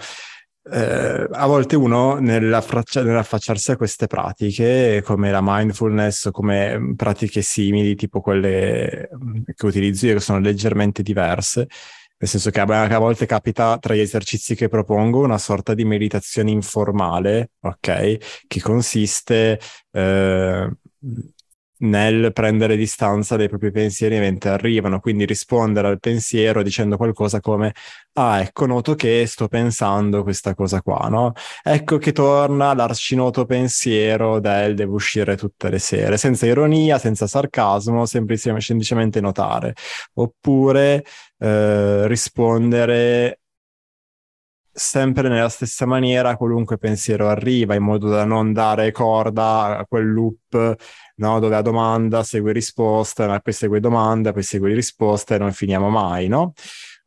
Eh, 0.70 1.27
a 1.32 1.46
volte 1.46 1.75
uno 1.75 2.15
nell'affacciarsi 2.20 3.72
a 3.72 3.77
queste 3.77 4.08
pratiche 4.08 5.01
come 5.03 5.32
la 5.32 5.39
mindfulness, 5.41 6.29
come 6.32 6.94
pratiche 6.96 7.41
simili, 7.41 7.96
tipo 7.96 8.20
quelle 8.22 9.10
che 9.56 9.65
utilizzo 9.65 10.08
io, 10.08 10.13
che 10.15 10.20
sono 10.20 10.39
leggermente 10.39 11.03
diverse, 11.03 11.67
nel 12.17 12.29
senso 12.29 12.50
che 12.50 12.60
a, 12.60 12.98
volte 13.00 13.25
capita 13.25 13.77
tra 13.77 13.94
gli 13.94 14.00
esercizi 14.00 14.56
che 14.56 14.67
propongo 14.70 15.22
una 15.22 15.38
sorta 15.38 15.74
di 15.74 15.86
meditazione 15.86 16.51
informale, 16.51 17.51
ok? 17.62 18.46
Che 18.48 18.62
consiste 18.62 19.60
eh, 19.91 20.70
nel 21.80 22.34
prendere 22.34 22.75
distanza 22.75 23.36
dai 23.36 23.50
propri 23.50 23.72
pensieri 23.72 24.18
mentre 24.20 24.50
arrivano, 24.51 25.00
quindi 25.00 25.25
rispondere 25.25 25.88
al 25.88 26.00
pensiero 26.00 26.63
dicendo 26.63 26.98
qualcosa 26.98 27.39
come 27.39 27.74
ah 28.13 28.42
ecco 28.42 28.66
noto 28.66 28.96
che 28.96 29.25
sto 29.27 29.48
pensando 29.48 30.24
questa 30.24 30.56
cosa 30.56 30.82
qua, 30.82 31.08
no? 31.10 31.34
Ecco 31.63 31.98
che 31.98 32.13
torna 32.13 32.74
l'arcinoto 32.74 33.46
pensiero 33.46 34.39
del 34.39 34.74
devo 34.74 34.96
uscire 34.96 35.36
tutte 35.38 35.70
le 35.70 35.77
sere, 35.80 36.18
senza 36.18 36.48
ironia, 36.48 36.98
senza 36.98 37.27
sarcasmo, 37.27 38.06
semplicemente 38.08 39.22
notare, 39.22 39.74
oppure 40.16 41.04
eh, 41.38 42.08
rispondere 42.08 43.42
sempre 44.77 45.27
nella 45.27 45.50
stessa 45.50 45.86
maniera 45.86 46.38
qualunque 46.38 46.77
pensiero 46.77 47.27
arriva, 47.27 47.74
in 47.74 47.84
modo 47.84 48.10
da 48.10 48.25
non 48.25 48.53
dare 48.53 48.91
corda 48.91 49.77
a 49.77 49.86
quel 49.86 50.12
loop 50.12 50.75
no? 51.15 51.39
dove 51.39 51.55
a 51.55 51.62
domanda 51.62 52.24
segue 52.24 52.51
risposta, 52.51 53.39
poi 53.39 53.53
segue 53.53 53.79
domanda, 53.79 54.31
poi 54.34 54.43
segue 54.43 54.74
risposta 54.74 55.36
e 55.36 55.38
non 55.38 55.51
finiamo 55.51 55.89
mai, 55.89 56.27
no? 56.27 56.53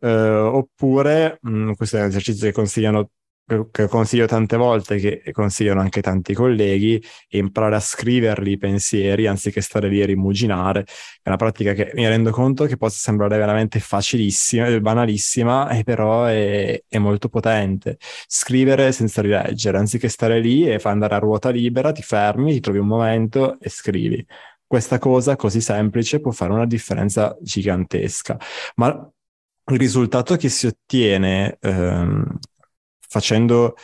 Eh, 0.00 0.10
oppure, 0.10 1.38
mh, 1.42 1.50
mm, 1.50 1.72
questo 1.72 1.98
è 1.98 2.00
un 2.00 2.08
esercizio 2.08 2.46
che 2.46 2.52
consigliano 2.52 3.10
che 3.70 3.88
consiglio 3.88 4.26
tante 4.26 4.56
volte, 4.56 4.96
che 4.96 5.32
consigliano 5.32 5.80
anche 5.80 6.00
tanti 6.00 6.34
colleghi, 6.34 7.02
è 7.28 7.36
imparare 7.36 7.76
a 7.76 7.80
scriverli 7.80 8.52
i 8.52 8.58
pensieri 8.58 9.26
anziché 9.26 9.60
stare 9.60 9.88
lì 9.88 10.02
a 10.02 10.06
rimuginare. 10.06 10.84
È 11.22 11.28
una 11.28 11.36
pratica 11.36 11.72
che 11.72 11.90
mi 11.94 12.06
rendo 12.06 12.30
conto 12.30 12.66
che 12.66 12.76
possa 12.76 12.98
sembrare 12.98 13.36
veramente 13.38 13.80
facilissima, 13.80 14.66
eh, 14.66 14.80
banalissima, 14.80 15.70
e 15.70 15.82
però 15.82 16.24
è, 16.24 16.82
è 16.88 16.98
molto 16.98 17.28
potente. 17.28 17.98
Scrivere 18.26 18.92
senza 18.92 19.22
rileggere, 19.22 19.78
anziché 19.78 20.08
stare 20.08 20.40
lì 20.40 20.68
e 20.70 20.78
far 20.78 20.92
andare 20.92 21.14
a 21.14 21.18
ruota 21.18 21.50
libera, 21.50 21.92
ti 21.92 22.02
fermi, 22.02 22.52
ti 22.52 22.60
trovi 22.60 22.78
un 22.78 22.86
momento 22.86 23.58
e 23.60 23.68
scrivi. 23.68 24.24
Questa 24.66 24.98
cosa 24.98 25.34
così 25.36 25.60
semplice 25.60 26.20
può 26.20 26.30
fare 26.30 26.52
una 26.52 26.66
differenza 26.66 27.36
gigantesca. 27.40 28.38
Ma 28.76 29.10
il 29.70 29.78
risultato 29.78 30.36
che 30.36 30.48
si 30.48 30.66
ottiene 30.66 31.56
ehm, 31.60 32.38
facendo 33.10 33.74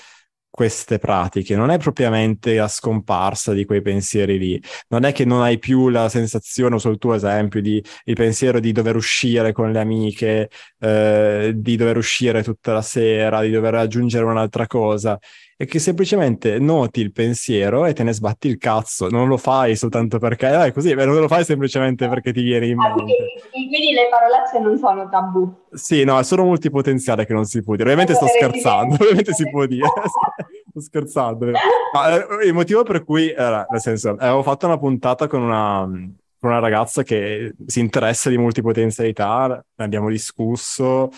queste 0.49 0.99
pratiche, 0.99 1.55
non 1.55 1.69
è 1.71 1.79
propriamente 1.79 2.55
la 2.55 2.69
scomparsa 2.69 3.53
di 3.53 3.67
quei 3.67 3.83
pensieri 3.83 4.39
lì, 4.39 4.63
non 4.89 5.05
è 5.05 5.13
che 5.13 5.27
non 5.27 5.43
hai 5.43 5.59
più 5.59 5.91
la 5.91 6.09
sensazione, 6.09 6.77
uso 6.77 6.89
il 6.89 6.97
tuo 6.97 7.13
esempio, 7.13 7.61
di 7.61 7.83
il 8.05 8.15
pensiero 8.15 8.59
di 8.59 8.73
dover 8.73 8.97
uscire 8.97 9.53
con 9.53 9.71
le 9.71 9.81
amiche, 9.81 10.49
eh, 10.79 11.53
di 11.55 11.77
dover 11.77 11.99
uscire 11.99 12.43
tutta 12.43 12.73
la 12.73 12.81
sera, 12.81 13.43
di 13.43 13.51
dover 13.51 13.75
raggiungere 13.75 14.25
un'altra 14.25 14.67
cosa, 14.67 15.19
è 15.59 15.65
che 15.65 15.79
semplicemente 15.79 16.59
noti 16.59 17.01
il 17.01 17.13
pensiero 17.13 17.87
e 17.87 17.95
te 17.95 18.03
ne 18.03 18.13
sbatti 18.13 18.47
il 18.47 18.59
cazzo, 18.59 19.09
non 19.09 19.27
lo 19.27 19.39
fai 19.39 19.75
soltanto 19.75 20.19
perché 20.19 20.49
è 20.49 20.71
così, 20.71 20.93
non 20.93 21.15
lo 21.15 21.29
fai 21.29 21.45
semplicemente 21.45 22.09
perché 22.09 22.31
ti 22.31 22.43
viene 22.43 22.67
in 22.67 22.79
ah, 22.79 22.95
mente. 22.95 23.15
quindi, 23.51 23.69
quindi 23.69 23.93
le 23.93 24.09
parolacce 24.11 24.59
non 24.59 24.77
sono 24.77 25.09
tabù. 25.09 25.51
Sì, 25.73 26.05
no, 26.05 26.19
è 26.19 26.25
solo 26.25 26.45
multipotenziale 26.45 27.25
che 27.25 27.33
non 27.33 27.47
si 27.47 27.63
può 27.63 27.75
dire. 27.75 27.85
Ovviamente 27.85 28.15
sto 28.15 28.27
scherzando, 28.27 28.97
ovviamente 29.01 29.33
si 29.33 29.49
può 29.49 29.65
dire. 29.65 29.89
sto 30.69 30.81
scherzando. 30.81 31.51
Ma, 31.95 32.39
eh, 32.41 32.47
il 32.47 32.53
motivo 32.53 32.83
per 32.83 33.03
cui, 33.03 33.31
era, 33.31 33.67
nel 33.71 33.81
senso, 33.81 34.11
avevo 34.11 34.43
fatto 34.43 34.67
una 34.67 34.79
puntata 34.79 35.27
con 35.27 35.41
una, 35.41 35.87
con 35.87 36.51
una 36.51 36.59
ragazza 36.59 37.03
che 37.03 37.55
si 37.65 37.81
interessa 37.81 38.29
di 38.29 38.37
multipotenzialità, 38.37 39.65
ne 39.75 39.85
abbiamo 39.85 40.11
discusso, 40.11 41.09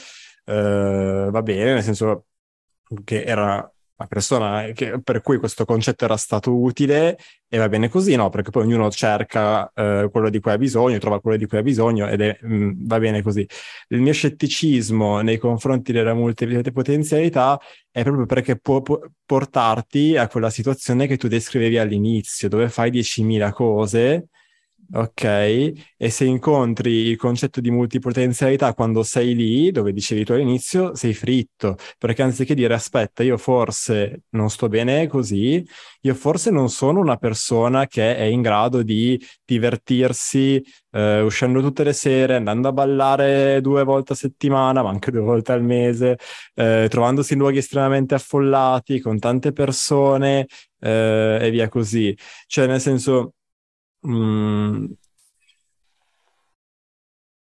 eh, 0.45 1.27
va 1.29 1.43
bene, 1.43 1.73
nel 1.73 1.83
senso 1.83 2.27
che 3.03 3.25
era 3.25 3.69
una 3.99 4.09
persona 4.09 4.71
che, 4.73 5.01
per 5.03 5.21
cui 5.23 5.39
questo 5.39 5.65
concetto 5.65 6.05
era 6.05 6.17
stato 6.17 6.57
utile 6.57 7.19
e 7.49 7.59
va 7.59 7.69
bene 7.69 7.89
così, 7.89 8.15
no? 8.15 8.29
Perché 8.31 8.51
poi 8.51 8.63
ognuno 8.63 8.91
cerca 8.91 9.71
eh, 9.75 10.09
quello 10.11 10.31
di 10.31 10.39
cui 10.39 10.53
ha 10.53 10.59
bisogno, 10.59 10.99
trova 10.99 11.21
quello 11.21 11.37
di 11.37 11.47
cui 11.47 11.59
ha 11.59 11.63
bisogno 11.63 12.09
ed 12.09 12.21
è, 12.21 12.39
mh, 12.41 12.55
mm, 12.55 12.71
va 12.87 12.99
bene 13.01 13.23
così. 13.23 13.47
Il 13.89 14.01
mio 14.01 14.13
scetticismo 14.13 15.21
nei 15.21 15.39
confronti 15.39 15.91
della 15.93 16.15
multipotenzialità 16.15 17.61
è 17.91 18.03
proprio 18.05 18.27
perché 18.27 18.57
può, 18.59 18.83
può 18.83 19.01
portarti 19.25 20.17
a 20.17 20.29
quella 20.29 20.51
situazione 20.51 21.07
che 21.09 21.17
tu 21.17 21.27
descrivevi 21.27 21.79
all'inizio, 21.79 22.49
dove 22.49 22.69
fai 22.69 22.91
10.000 22.91 23.51
cose 23.53 24.29
Ok, 24.91 25.23
e 25.23 26.09
se 26.09 26.25
incontri 26.25 26.91
il 27.09 27.19
concetto 27.19 27.61
di 27.61 27.71
multipotenzialità 27.71 28.73
quando 28.73 29.03
sei 29.03 29.35
lì, 29.35 29.71
dove 29.71 29.93
dicevi 29.93 30.25
tu 30.25 30.33
all'inizio, 30.33 30.95
sei 30.95 31.13
fritto, 31.13 31.77
perché 31.99 32.23
anziché 32.23 32.55
dire 32.55 32.73
aspetta, 32.73 33.23
io 33.23 33.37
forse 33.37 34.23
non 34.31 34.49
sto 34.49 34.69
bene 34.69 35.07
così, 35.07 35.63
io 36.01 36.15
forse 36.15 36.51
non 36.51 36.71
sono 36.71 37.01
una 37.01 37.19
persona 37.19 37.87
che 37.87 38.17
è 38.17 38.23
in 38.23 38.41
grado 38.41 38.83
di 38.83 39.23
divertirsi 39.45 40.65
eh, 40.93 41.21
uscendo 41.21 41.61
tutte 41.61 41.85
le 41.85 41.93
sere, 41.93 42.37
andando 42.37 42.69
a 42.69 42.73
ballare 42.73 43.61
due 43.61 43.85
volte 43.85 44.15
a 44.15 44.17
settimana, 44.17 44.83
ma 44.83 44.89
anche 44.89 45.11
due 45.11 45.21
volte 45.21 45.53
al 45.53 45.63
mese, 45.63 46.17
eh, 46.55 46.87
trovandosi 46.89 47.35
in 47.35 47.41
luoghi 47.41 47.59
estremamente 47.59 48.15
affollati, 48.15 49.01
con 49.01 49.19
tante 49.19 49.53
persone 49.53 50.47
eh, 50.81 51.39
e 51.43 51.51
via 51.51 51.69
così. 51.69 52.17
Cioè, 52.47 52.67
nel 52.67 52.81
senso 52.81 53.35
Mm, 54.03 54.95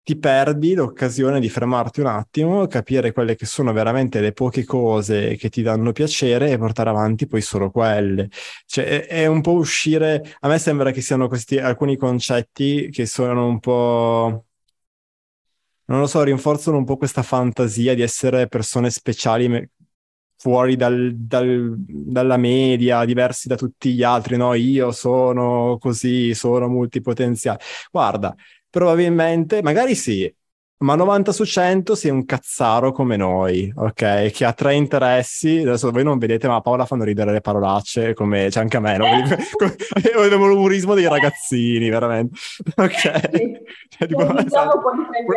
ti 0.02 0.16
perdi 0.18 0.74
l'occasione 0.74 1.40
di 1.40 1.48
fermarti 1.48 1.98
un 2.00 2.06
attimo, 2.06 2.66
capire 2.68 3.10
quelle 3.12 3.34
che 3.34 3.44
sono 3.44 3.72
veramente 3.72 4.20
le 4.20 4.30
poche 4.32 4.64
cose 4.64 5.34
che 5.34 5.48
ti 5.48 5.62
danno 5.62 5.90
piacere 5.90 6.52
e 6.52 6.58
portare 6.58 6.90
avanti 6.90 7.26
poi 7.26 7.40
solo 7.40 7.70
quelle. 7.72 8.28
Cioè, 8.66 8.84
è, 8.84 9.06
è 9.06 9.26
un 9.26 9.40
po' 9.40 9.54
uscire. 9.54 10.36
A 10.40 10.48
me 10.48 10.58
sembra 10.60 10.92
che 10.92 11.00
siano 11.00 11.26
questi 11.26 11.58
alcuni 11.58 11.96
concetti 11.96 12.88
che 12.90 13.04
sono 13.06 13.48
un 13.48 13.58
po' 13.58 14.44
non 15.88 16.00
lo 16.00 16.06
so, 16.06 16.22
rinforzano 16.22 16.76
un 16.76 16.84
po' 16.84 16.96
questa 16.96 17.22
fantasia 17.22 17.94
di 17.94 18.02
essere 18.02 18.48
persone 18.48 18.90
speciali 18.90 19.48
fuori 20.36 20.76
dal, 20.76 21.12
dal, 21.14 21.74
dalla 21.76 22.36
media, 22.36 23.04
diversi 23.04 23.48
da 23.48 23.56
tutti 23.56 23.94
gli 23.94 24.02
altri, 24.02 24.36
no? 24.36 24.54
Io 24.54 24.92
sono 24.92 25.78
così, 25.80 26.34
sono 26.34 26.68
multipotenziale. 26.68 27.60
Guarda, 27.90 28.34
probabilmente, 28.70 29.62
magari 29.62 29.94
sì, 29.94 30.32
ma 30.78 30.94
90 30.94 31.32
su 31.32 31.44
100 31.44 31.94
sei 31.94 32.10
un 32.10 32.26
cazzaro 32.26 32.92
come 32.92 33.16
noi, 33.16 33.72
ok? 33.74 34.30
Che 34.30 34.44
ha 34.44 34.52
tre 34.52 34.74
interessi. 34.74 35.60
Adesso 35.60 35.90
voi 35.90 36.04
non 36.04 36.18
vedete, 36.18 36.48
ma 36.48 36.60
Paola 36.60 36.84
fanno 36.84 37.04
ridere 37.04 37.32
le 37.32 37.40
parolacce, 37.40 38.12
come 38.12 38.44
c'è 38.44 38.50
cioè 38.50 38.62
anche 38.64 38.76
a 38.76 38.80
me, 38.80 38.96
no? 38.98 39.06
È 40.02 40.28
l'umorismo 40.28 40.92
dei 40.92 41.08
ragazzini, 41.08 41.88
veramente. 41.88 42.38
Ok? 42.76 42.92
Cioè, 43.88 44.06
tipo, 44.06 44.36
esatto, 44.36 44.82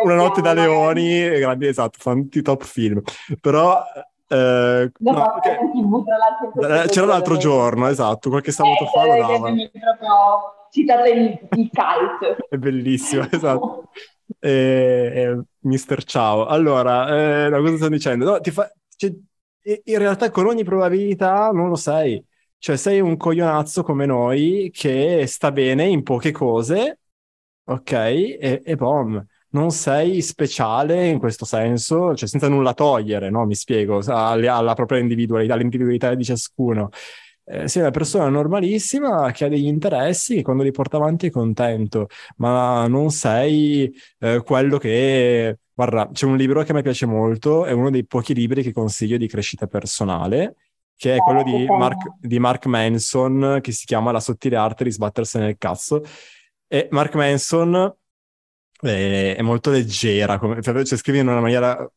una 0.03 0.15
notte 0.15 0.41
da 0.41 0.51
leoni, 0.51 1.29
grandi, 1.39 1.67
esatto, 1.67 1.97
fanno 2.01 2.23
tutti 2.23 2.41
top 2.41 2.63
film. 2.65 3.01
Però 3.39 3.81
eh, 4.29 4.91
no, 4.99 5.33
okay. 5.35 6.87
C'era 6.87 7.05
l'altro 7.05 7.37
giorno, 7.37 7.87
esatto, 7.87 8.29
qualche 8.29 8.51
sabato 8.51 8.83
eh, 8.83 8.87
fa 8.87 9.05
lo 9.05 9.15
dava. 9.15 9.37
proprio 9.37 10.67
citato 10.71 11.09
il, 11.09 11.39
il 11.57 11.69
cult. 11.71 12.47
È 12.49 12.57
bellissimo, 12.57 13.27
esatto. 13.29 13.89
Eh, 14.39 15.11
eh, 15.15 15.41
Mister 15.61 16.03
Ciao. 16.03 16.45
Allora, 16.45 17.47
eh, 17.47 17.49
cosa 17.49 17.75
sto 17.75 17.89
dicendo? 17.89 18.25
No, 18.25 18.39
fa... 18.51 18.71
cioè, 18.95 19.13
in 19.83 19.97
realtà 19.97 20.29
con 20.29 20.45
ogni 20.45 20.63
probabilità 20.63 21.49
non 21.51 21.69
lo 21.69 21.75
sei. 21.75 22.23
Cioè 22.57 22.75
sei 22.75 22.99
un 22.99 23.17
coglionazzo 23.17 23.83
come 23.83 24.05
noi 24.05 24.69
che 24.73 25.25
sta 25.27 25.51
bene 25.51 25.85
in 25.85 26.03
poche 26.03 26.31
cose, 26.31 26.99
ok? 27.63 27.91
E, 27.91 28.61
e 28.63 28.75
boom, 28.75 29.25
non 29.51 29.71
sei 29.71 30.21
speciale 30.21 31.07
in 31.07 31.19
questo 31.19 31.45
senso, 31.45 32.15
cioè 32.15 32.27
senza 32.27 32.47
nulla 32.47 32.73
togliere, 32.73 33.29
no? 33.29 33.45
Mi 33.45 33.55
spiego, 33.55 34.01
alla, 34.05 34.55
alla 34.55 34.73
propria 34.73 34.99
individualità, 34.99 35.53
all'individualità 35.53 36.13
di 36.13 36.23
ciascuno. 36.23 36.89
Eh, 37.45 37.67
sei 37.67 37.81
una 37.81 37.91
persona 37.91 38.29
normalissima 38.29 39.31
che 39.31 39.45
ha 39.45 39.47
degli 39.49 39.65
interessi 39.65 40.35
che 40.35 40.41
quando 40.43 40.61
li 40.61 40.71
porta 40.71 40.97
avanti 40.97 41.27
è 41.27 41.31
contento, 41.31 42.07
ma 42.37 42.87
non 42.87 43.09
sei 43.09 43.91
eh, 44.19 44.41
quello 44.43 44.77
che... 44.77 45.57
Guarda, 45.73 46.09
c'è 46.11 46.25
un 46.25 46.35
libro 46.35 46.61
che 46.63 46.71
a 46.71 46.75
me 46.75 46.81
piace 46.81 47.05
molto, 47.05 47.65
è 47.65 47.71
uno 47.71 47.89
dei 47.89 48.05
pochi 48.05 48.33
libri 48.33 48.61
che 48.61 48.73
consiglio 48.73 49.17
di 49.17 49.27
crescita 49.27 49.65
personale, 49.65 50.55
che 50.95 51.15
è 51.15 51.17
quello 51.19 51.41
di 51.41 51.65
Mark, 51.65 52.17
di 52.19 52.37
Mark 52.37 52.65
Manson, 52.65 53.59
che 53.61 53.71
si 53.71 53.85
chiama 53.85 54.11
La 54.11 54.19
sottile 54.19 54.57
arte 54.57 54.83
di 54.83 54.91
sbattersene 54.91 55.45
nel 55.45 55.57
cazzo. 55.57 56.03
E 56.67 56.87
Mark 56.91 57.15
Manson 57.15 57.95
è, 58.81 59.35
è 59.35 59.41
molto 59.41 59.69
leggera, 59.71 60.37
come, 60.37 60.61
cioè, 60.61 60.85
scrive 60.85 61.19
in 61.19 61.27
una 61.27 61.41
maniera 61.41 61.89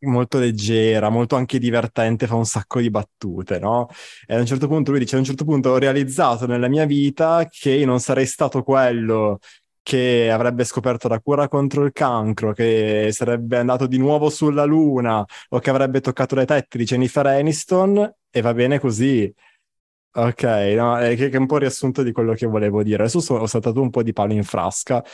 molto 0.00 0.38
leggera, 0.38 1.08
molto 1.10 1.36
anche 1.36 1.58
divertente, 1.58 2.26
fa 2.26 2.34
un 2.34 2.46
sacco 2.46 2.80
di 2.80 2.90
battute, 2.90 3.58
no? 3.58 3.88
E 4.26 4.34
a 4.34 4.38
un 4.38 4.46
certo 4.46 4.68
punto 4.68 4.90
lui 4.90 5.00
dice, 5.00 5.16
a 5.16 5.18
un 5.18 5.24
certo 5.24 5.44
punto 5.44 5.70
ho 5.70 5.78
realizzato 5.78 6.46
nella 6.46 6.68
mia 6.68 6.86
vita 6.86 7.46
che 7.50 7.84
non 7.84 8.00
sarei 8.00 8.26
stato 8.26 8.62
quello 8.62 9.38
che 9.82 10.30
avrebbe 10.32 10.64
scoperto 10.64 11.06
la 11.08 11.20
cura 11.20 11.48
contro 11.48 11.84
il 11.84 11.92
cancro, 11.92 12.52
che 12.52 13.10
sarebbe 13.12 13.58
andato 13.58 13.86
di 13.86 13.98
nuovo 13.98 14.30
sulla 14.30 14.64
Luna 14.64 15.24
o 15.50 15.58
che 15.60 15.70
avrebbe 15.70 16.00
toccato 16.00 16.34
le 16.34 16.44
tette 16.44 16.78
di 16.78 16.84
Jennifer 16.84 17.26
Aniston 17.26 18.14
e 18.30 18.40
va 18.40 18.52
bene 18.52 18.80
così. 18.80 19.32
Ok, 20.18 20.42
no, 20.42 20.96
è 20.96 21.14
che 21.14 21.28
è 21.28 21.36
un 21.36 21.44
po' 21.46 21.58
riassunto 21.58 22.02
di 22.02 22.10
quello 22.10 22.32
che 22.32 22.46
volevo 22.46 22.82
dire. 22.82 23.02
Adesso 23.02 23.20
so, 23.20 23.34
ho 23.34 23.46
saltato 23.46 23.82
un 23.82 23.90
po' 23.90 24.02
di 24.02 24.14
palo 24.14 24.32
in 24.32 24.44
frasca, 24.44 25.04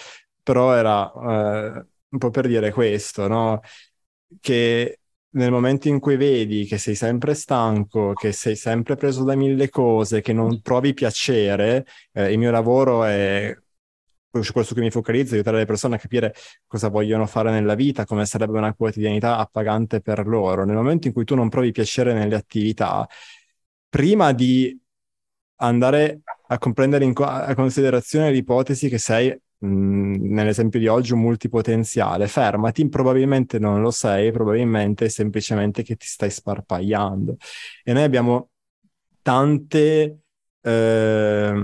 però 0.42 0.74
era 0.74 1.12
eh, 1.12 1.86
un 2.08 2.18
po' 2.18 2.30
per 2.30 2.46
dire 2.46 2.72
questo, 2.72 3.28
no? 3.28 3.60
Che 4.40 5.00
nel 5.34 5.50
momento 5.50 5.88
in 5.88 5.98
cui 6.00 6.16
vedi 6.16 6.64
che 6.66 6.78
sei 6.78 6.94
sempre 6.94 7.34
stanco, 7.34 8.12
che 8.12 8.32
sei 8.32 8.56
sempre 8.56 8.96
preso 8.96 9.24
da 9.24 9.34
mille 9.34 9.68
cose, 9.68 10.20
che 10.20 10.32
non 10.32 10.60
provi 10.60 10.94
piacere, 10.94 11.86
eh, 12.12 12.32
il 12.32 12.38
mio 12.38 12.50
lavoro 12.50 13.04
è 13.04 13.54
questo 14.30 14.74
che 14.74 14.80
mi 14.80 14.90
focalizzo, 14.90 15.34
aiutare 15.34 15.58
le 15.58 15.66
persone 15.66 15.96
a 15.96 15.98
capire 15.98 16.34
cosa 16.66 16.88
vogliono 16.88 17.26
fare 17.26 17.50
nella 17.50 17.74
vita, 17.74 18.06
come 18.06 18.24
sarebbe 18.24 18.56
una 18.58 18.74
quotidianità 18.74 19.36
appagante 19.36 20.00
per 20.00 20.26
loro. 20.26 20.64
Nel 20.64 20.76
momento 20.76 21.06
in 21.06 21.12
cui 21.12 21.24
tu 21.24 21.34
non 21.34 21.48
provi 21.50 21.70
piacere 21.70 22.14
nelle 22.14 22.34
attività, 22.34 23.06
prima 23.88 24.32
di 24.32 24.78
andare 25.56 26.20
a 26.48 26.58
comprendere 26.58 27.04
in 27.04 27.12
co- 27.12 27.24
a 27.24 27.54
considerazione 27.54 28.30
l'ipotesi 28.30 28.88
che 28.88 28.98
sei, 28.98 29.38
mh, 29.66 30.32
nell'esempio 30.32 30.78
di 30.78 30.86
oggi, 30.88 31.12
un 31.12 31.20
multipotenziale, 31.20 32.28
fermati, 32.28 32.88
probabilmente 32.88 33.58
non 33.58 33.80
lo 33.80 33.90
sei, 33.90 34.32
probabilmente 34.32 35.06
è 35.06 35.08
semplicemente 35.08 35.82
che 35.82 35.96
ti 35.96 36.06
stai 36.06 36.30
sparpagliando. 36.30 37.36
E 37.84 37.92
noi 37.92 38.02
abbiamo 38.02 38.50
tante... 39.22 40.18
Eh, 40.60 41.54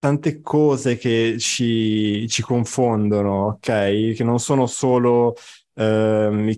tante 0.00 0.40
cose 0.40 0.96
che 0.96 1.36
ci, 1.38 2.26
ci 2.28 2.42
confondono, 2.42 3.46
ok? 3.46 4.12
Che 4.14 4.24
non 4.24 4.38
sono 4.38 4.66
solo... 4.66 5.34
Ehm, 5.74 6.54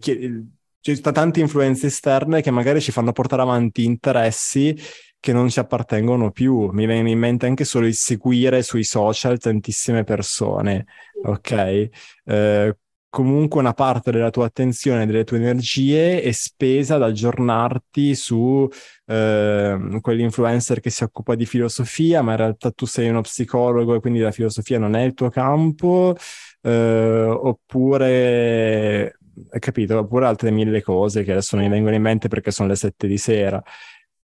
ci 0.82 0.96
sono 0.96 1.12
tante 1.12 1.40
influenze 1.40 1.86
esterne 1.88 2.40
che 2.42 2.50
magari 2.50 2.80
ci 2.80 2.92
fanno 2.92 3.12
portare 3.12 3.42
avanti 3.42 3.84
interessi 3.84 4.74
che 5.20 5.32
non 5.32 5.48
ci 5.50 5.58
appartengono 5.60 6.30
più. 6.32 6.70
Mi 6.72 6.86
viene 6.86 7.10
in 7.10 7.18
mente 7.18 7.46
anche 7.46 7.64
solo 7.64 7.86
il 7.86 7.94
seguire 7.94 8.62
sui 8.62 8.84
social 8.84 9.38
tantissime 9.38 10.02
persone, 10.04 10.86
ok? 11.24 11.88
Eh, 12.24 12.76
comunque 13.10 13.60
una 13.60 13.72
parte 13.74 14.10
della 14.12 14.30
tua 14.30 14.46
attenzione, 14.46 15.04
delle 15.04 15.24
tue 15.24 15.36
energie 15.38 16.22
è 16.22 16.30
spesa 16.32 16.94
ad 16.94 17.02
aggiornarti 17.02 18.14
su 18.14 18.66
eh, 19.06 19.98
quell'influencer 20.00 20.80
che 20.80 20.90
si 20.90 21.02
occupa 21.04 21.34
di 21.34 21.44
filosofia, 21.44 22.22
ma 22.22 22.32
in 22.32 22.36
realtà 22.38 22.70
tu 22.70 22.86
sei 22.86 23.08
uno 23.08 23.20
psicologo 23.20 23.94
e 23.94 24.00
quindi 24.00 24.20
la 24.20 24.30
filosofia 24.30 24.78
non 24.78 24.94
è 24.94 25.02
il 25.02 25.14
tuo 25.14 25.28
campo, 25.28 26.16
eh, 26.62 27.24
oppure, 27.26 29.18
hai 29.50 29.58
capito, 29.60 29.98
oppure 29.98 30.26
altre 30.26 30.50
mille 30.50 30.82
cose 30.82 31.22
che 31.24 31.32
adesso 31.32 31.56
non 31.56 31.64
mi 31.64 31.70
vengono 31.70 31.94
in 31.96 32.02
mente 32.02 32.28
perché 32.28 32.50
sono 32.50 32.68
le 32.68 32.76
sette 32.76 33.06
di 33.06 33.18
sera. 33.18 33.62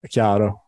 È 0.01 0.07
chiaro? 0.07 0.64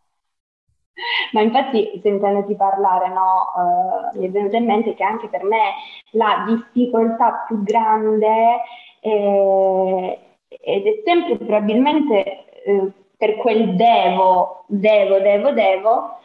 Ma 1.33 1.41
infatti, 1.41 2.01
sentendoti 2.03 2.55
parlare, 2.55 3.09
no, 3.09 3.53
uh, 3.55 4.19
mi 4.19 4.27
è 4.27 4.31
venuto 4.31 4.57
in 4.57 4.65
mente 4.65 4.95
che 4.95 5.05
anche 5.05 5.29
per 5.29 5.45
me 5.45 5.75
la 6.11 6.45
difficoltà 6.47 7.45
più 7.47 7.63
grande 7.63 8.63
è, 9.01 10.19
ed 10.49 10.87
è 10.87 11.03
sempre 11.05 11.37
probabilmente 11.37 12.63
eh, 12.65 12.93
per 13.17 13.37
quel 13.37 13.77
devo, 13.77 14.65
devo, 14.67 15.19
devo, 15.19 15.51
devo, 15.53 16.19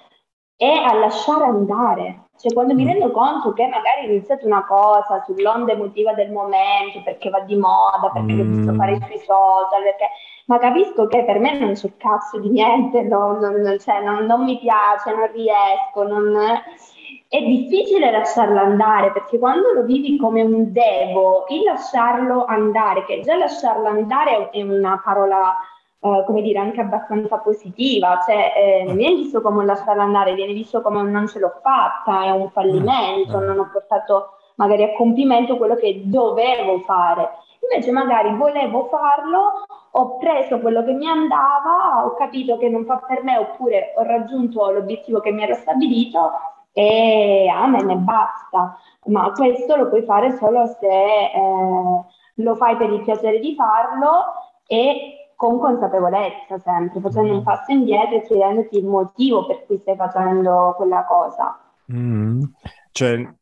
è 0.55 0.71
a 0.71 0.93
lasciare 0.93 1.45
andare. 1.45 2.29
Cioè, 2.37 2.53
quando 2.53 2.73
mi 2.73 2.83
mm. 2.83 2.87
rendo 2.87 3.11
conto 3.11 3.53
che 3.53 3.67
magari 3.67 4.07
ho 4.07 4.09
iniziato 4.09 4.47
una 4.47 4.65
cosa 4.65 5.23
sull'onda 5.25 5.73
emotiva 5.73 6.13
del 6.13 6.31
momento, 6.31 7.01
perché 7.03 7.29
va 7.29 7.41
di 7.41 7.55
moda, 7.55 8.09
perché 8.11 8.33
mm. 8.33 8.37
l'ho 8.37 8.55
visto 8.55 8.73
fare 8.73 8.95
sui 8.95 9.19
social, 9.19 9.83
perché 9.83 10.09
ma 10.45 10.57
capisco 10.57 11.07
che 11.07 11.23
per 11.23 11.39
me 11.39 11.59
non 11.59 11.73
c'è 11.73 11.91
cazzo 11.97 12.39
di 12.39 12.49
niente, 12.49 13.01
no, 13.03 13.39
non, 13.39 13.77
cioè, 13.79 14.03
non, 14.03 14.25
non, 14.25 14.43
mi 14.43 14.59
piace, 14.59 15.13
non 15.13 15.29
riesco, 15.31 16.03
non... 16.03 16.35
è 17.27 17.41
difficile 17.41 18.11
lasciarlo 18.11 18.59
andare 18.59 19.11
perché 19.11 19.37
quando 19.39 19.71
lo 19.73 19.83
vivi 19.83 20.17
come 20.17 20.41
un 20.41 20.71
devo, 20.71 21.45
il 21.49 21.63
lasciarlo 21.63 22.45
andare, 22.45 23.05
che 23.05 23.21
già 23.21 23.35
lasciarlo 23.35 23.87
andare 23.87 24.49
è 24.49 24.61
una 24.61 25.01
parola 25.03 25.55
Uh, 26.01 26.25
come 26.25 26.41
dire, 26.41 26.57
anche 26.57 26.81
abbastanza 26.81 27.37
positiva, 27.37 28.19
cioè 28.25 28.53
eh, 28.57 28.83
non 28.87 28.95
viene 28.95 29.17
visto 29.17 29.39
come 29.39 29.59
un 29.59 29.67
lasciarlo 29.67 30.01
andare, 30.01 30.33
viene 30.33 30.51
visto 30.51 30.81
come 30.81 30.99
un 30.99 31.11
non 31.11 31.27
ce 31.27 31.37
l'ho 31.37 31.59
fatta, 31.61 32.23
è 32.23 32.31
un 32.31 32.49
fallimento, 32.49 33.37
mm. 33.37 33.43
non 33.43 33.59
ho 33.59 33.69
portato 33.71 34.37
magari 34.55 34.81
a 34.81 34.93
compimento 34.93 35.57
quello 35.57 35.75
che 35.75 36.01
dovevo 36.05 36.79
fare. 36.79 37.29
Invece 37.69 37.91
magari 37.91 38.35
volevo 38.35 38.85
farlo, 38.85 39.65
ho 39.93 40.17
preso 40.17 40.59
quello 40.59 40.83
che 40.83 40.93
mi 40.93 41.07
andava, 41.07 42.05
ho 42.05 42.13
capito 42.15 42.57
che 42.57 42.69
non 42.69 42.85
fa 42.85 42.97
per 42.97 43.23
me 43.23 43.37
oppure 43.37 43.93
ho 43.97 44.03
raggiunto 44.03 44.69
l'obiettivo 44.71 45.19
che 45.19 45.31
mi 45.31 45.43
ero 45.43 45.55
stabilito 45.55 46.31
e 46.71 47.47
amen 47.53 47.89
e 47.89 47.95
basta. 47.95 48.77
Ma 49.05 49.31
questo 49.31 49.75
lo 49.75 49.89
puoi 49.89 50.03
fare 50.03 50.37
solo 50.37 50.65
se 50.79 50.87
eh, 50.87 52.05
lo 52.35 52.55
fai 52.55 52.77
per 52.77 52.91
il 52.91 53.03
piacere 53.03 53.39
di 53.39 53.55
farlo 53.55 54.33
e 54.65 55.21
con 55.35 55.59
consapevolezza 55.59 56.59
sempre, 56.59 57.01
facendo 57.01 57.33
un 57.33 57.43
passo 57.43 57.71
indietro 57.71 58.17
e 58.17 58.21
chiedendoti 58.21 58.77
il 58.77 58.85
motivo 58.85 59.47
per 59.47 59.65
cui 59.65 59.79
stai 59.79 59.95
facendo 59.95 60.73
quella 60.77 61.03
cosa. 61.05 61.59
Mm. 61.91 62.43
Cioè, 62.91 63.33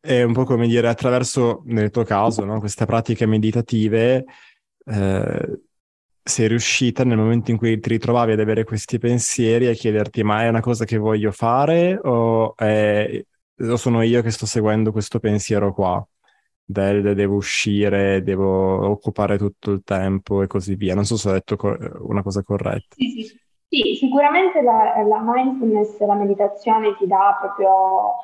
è 0.00 0.22
un 0.22 0.32
po' 0.32 0.44
come 0.44 0.66
dire 0.66 0.88
attraverso, 0.88 1.62
nel 1.66 1.90
tuo 1.90 2.02
caso, 2.02 2.44
no, 2.44 2.58
queste 2.58 2.86
pratiche 2.86 3.24
meditative, 3.24 4.24
eh, 4.88 5.60
sei 6.22 6.48
riuscita 6.48 7.04
nel 7.04 7.16
momento 7.16 7.50
in 7.50 7.56
cui 7.56 7.78
ti 7.80 7.88
ritrovavi 7.88 8.32
ad 8.32 8.40
avere 8.40 8.64
questi 8.64 8.98
pensieri 8.98 9.66
a 9.66 9.72
chiederti 9.72 10.22
ma 10.22 10.42
è 10.42 10.48
una 10.48 10.60
cosa 10.60 10.84
che 10.84 10.98
voglio 10.98 11.32
fare 11.32 11.98
o, 12.02 12.54
è, 12.56 13.24
o 13.60 13.76
sono 13.76 14.02
io 14.02 14.22
che 14.22 14.30
sto 14.30 14.46
seguendo 14.46 14.92
questo 14.92 15.18
pensiero 15.18 15.72
qua? 15.72 16.06
Del 16.70 17.14
devo 17.14 17.36
uscire, 17.36 18.22
devo 18.22 18.90
occupare 18.90 19.38
tutto 19.38 19.70
il 19.70 19.82
tempo 19.82 20.42
e 20.42 20.46
così 20.46 20.74
via. 20.74 20.94
Non 20.94 21.06
so 21.06 21.16
se 21.16 21.30
ho 21.30 21.32
detto 21.32 21.56
co- 21.56 21.78
una 22.00 22.22
cosa 22.22 22.42
corretta. 22.42 22.94
Sì, 22.94 23.08
sì. 23.08 23.40
sì 23.68 23.94
sicuramente 23.94 24.60
la, 24.60 25.02
la 25.02 25.22
mindfulness, 25.24 25.98
la 26.00 26.14
meditazione 26.14 26.94
ti 26.98 27.06
dà 27.06 27.38
proprio 27.40 28.16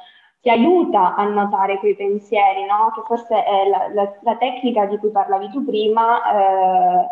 ti 0.44 0.50
aiuta 0.50 1.14
a 1.14 1.24
notare 1.24 1.78
quei 1.78 1.96
pensieri, 1.96 2.66
no? 2.66 2.92
che 2.94 3.00
forse 3.06 3.42
è 3.44 3.66
la, 3.66 3.88
la, 3.94 4.12
la, 4.20 4.36
tecnica 4.36 4.84
di 4.84 4.98
cui 4.98 5.08
parlavi 5.08 5.48
tu 5.48 5.64
prima. 5.64 6.20
Eh, 6.20 7.06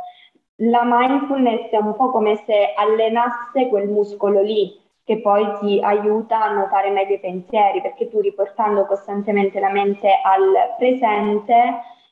la 0.68 0.82
mindfulness 0.84 1.70
è 1.70 1.78
un 1.78 1.96
po' 1.96 2.10
come 2.10 2.36
se 2.36 2.74
allenasse 2.76 3.68
quel 3.68 3.88
muscolo 3.88 4.42
lì, 4.42 4.78
che 5.02 5.22
poi 5.22 5.50
ti 5.60 5.80
aiuta 5.82 6.42
a 6.42 6.52
notare 6.52 6.90
meglio 6.90 7.14
i 7.14 7.20
pensieri, 7.20 7.80
perché 7.80 8.10
tu 8.10 8.20
riportando 8.20 8.84
costantemente 8.84 9.58
la 9.60 9.70
mente 9.70 10.10
al 10.22 10.74
presente, 10.76 11.54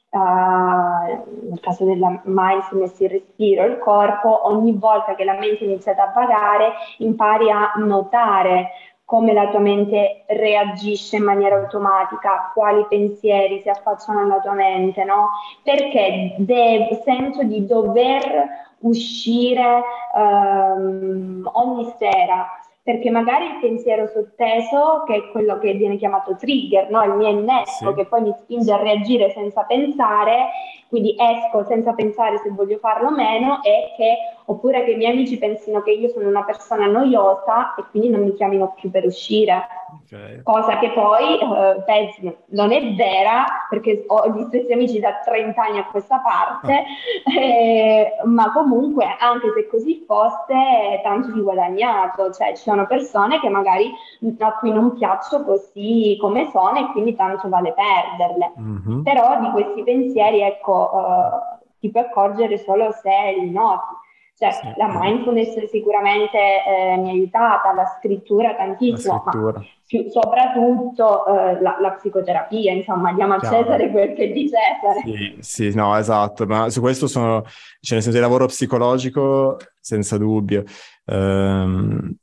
uh, 0.09 1.49
nel 1.51 1.61
caso 1.61 1.85
della 1.85 2.19
mindfulness 2.25 2.99
il 3.01 3.11
respiro, 3.11 3.67
il 3.67 3.79
corpo, 3.79 4.49
ogni 4.49 4.73
volta 4.73 5.15
che 5.15 5.25
la 5.25 5.39
mente 5.39 5.65
inizia 5.65 5.93
ad 5.93 6.15
vagare, 6.15 6.73
impari 6.97 7.51
a 7.51 7.73
notare 7.77 8.71
come 9.11 9.33
la 9.33 9.49
tua 9.49 9.59
mente 9.59 10.23
reagisce 10.27 11.17
in 11.17 11.25
maniera 11.25 11.57
automatica, 11.57 12.53
quali 12.55 12.87
pensieri 12.89 13.61
si 13.61 13.69
affacciano 13.69 14.21
alla 14.21 14.39
tua 14.39 14.53
mente, 14.53 15.03
no? 15.03 15.31
Perché 15.65 16.37
dev- 16.39 17.03
sento 17.03 17.43
di 17.43 17.67
dover 17.67 18.47
uscire 18.83 19.83
um, 20.15 21.43
ogni 21.55 21.93
sera 21.99 22.47
perché 22.83 23.11
magari 23.11 23.45
il 23.45 23.59
pensiero 23.61 24.07
sotteso, 24.07 25.05
che 25.07 25.15
è 25.15 25.31
quello 25.31 25.59
che 25.59 25.75
viene 25.75 25.97
chiamato 25.97 26.35
trigger, 26.35 26.91
no? 26.91 27.03
il 27.05 27.13
mio 27.13 27.29
innesco, 27.29 27.91
sì. 27.91 27.95
che 27.95 28.07
poi 28.07 28.23
mi 28.23 28.35
spinge 28.37 28.73
a 28.73 28.79
reagire 28.79 29.31
senza 29.31 29.63
pensare, 29.63 30.49
quindi 30.89 31.15
esco 31.17 31.65
senza 31.67 31.93
pensare 31.93 32.39
se 32.39 32.51
voglio 32.51 32.79
farlo 32.79 33.09
o 33.09 33.13
meno, 33.13 33.63
e 33.63 33.93
che, 33.97 34.17
oppure 34.51 34.85
che 34.85 34.91
i 34.93 34.97
miei 34.97 35.13
amici 35.13 35.39
pensino 35.39 35.81
che 35.81 35.93
io 35.93 36.09
sono 36.09 36.29
una 36.29 36.43
persona 36.43 36.87
noiosa 36.87 37.75
e 37.77 37.85
quindi 37.91 38.09
non 38.09 38.23
mi 38.23 38.35
chiamino 38.35 38.73
più 38.75 38.91
per 38.91 39.05
uscire. 39.05 39.65
Okay. 40.05 40.43
Cosa 40.43 40.79
che 40.79 40.91
poi 40.91 41.39
eh, 41.39 41.83
pensi, 41.85 42.37
non 42.47 42.73
è 42.73 42.95
vera, 42.95 43.45
perché 43.69 44.05
ho 44.09 44.29
gli 44.33 44.43
stessi 44.49 44.73
amici 44.73 44.99
da 44.99 45.21
30 45.25 45.63
anni 45.63 45.79
a 45.79 45.87
questa 45.87 46.19
parte, 46.19 46.73
ah. 46.73 47.31
eh, 47.41 48.17
ma 48.25 48.53
comunque 48.53 49.05
anche 49.19 49.53
se 49.55 49.69
così 49.69 50.03
fosse, 50.05 51.01
tanto 51.05 51.31
di 51.31 51.41
guadagnato, 51.41 52.33
cioè 52.33 52.49
ci 52.57 52.63
sono 52.63 52.87
persone 52.87 53.39
che 53.39 53.49
magari 53.49 53.93
a 54.39 54.59
cui 54.59 54.73
non 54.73 54.95
piaccio 54.95 55.45
così 55.45 56.17
come 56.21 56.49
sono 56.51 56.77
e 56.77 56.91
quindi 56.91 57.15
tanto 57.15 57.49
vale 57.49 57.73
perderle. 57.73 58.53
Mm-hmm. 58.59 59.03
Però 59.03 59.41
di 59.41 59.51
questi 59.51 59.83
pensieri, 59.85 60.41
ecco, 60.41 60.91
eh, 60.93 61.59
ti 61.79 61.89
puoi 61.91 62.03
accorgere 62.03 62.59
solo 62.59 62.91
se 62.91 63.11
li 63.39 63.51
noti. 63.51 64.09
Cioè, 64.41 64.53
sì. 64.53 64.73
la 64.79 64.89
mindfulness 64.99 65.65
sicuramente 65.67 66.39
eh, 66.39 66.97
mi 66.97 67.11
ha 67.11 67.13
aiutata, 67.13 67.75
la 67.75 67.85
scrittura 67.99 68.55
tantissimo, 68.55 69.13
la 69.13 69.31
scrittura. 69.31 69.59
ma 69.59 69.67
più, 69.87 70.09
soprattutto 70.09 71.27
eh, 71.27 71.61
la, 71.61 71.77
la, 71.79 71.91
psicoterapia, 71.91 72.73
insomma, 72.73 73.13
diamo 73.13 73.35
a 73.35 73.39
Chiaro. 73.39 73.65
Cesare 73.65 73.91
quel 73.91 74.15
che 74.15 74.31
è 74.31 74.33
di 74.33 74.49
Cesare. 74.49 75.03
Sì, 75.05 75.37
sì, 75.41 75.75
no, 75.75 75.95
esatto, 75.95 76.47
ma 76.47 76.71
su 76.71 76.81
questo 76.81 77.07
sono, 77.07 77.43
cioè 77.43 77.97
nel 77.97 78.03
senso 78.03 78.13
di 78.13 78.19
lavoro 78.19 78.47
psicologico, 78.47 79.59
senza 79.79 80.17
dubbio. 80.17 80.65
Um, 81.05 82.17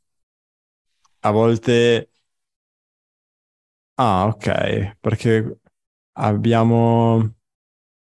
a 1.20 1.30
volte... 1.32 2.10
Ah, 3.96 4.26
ok, 4.26 4.98
perché 5.00 5.60
abbiamo... 6.14 7.37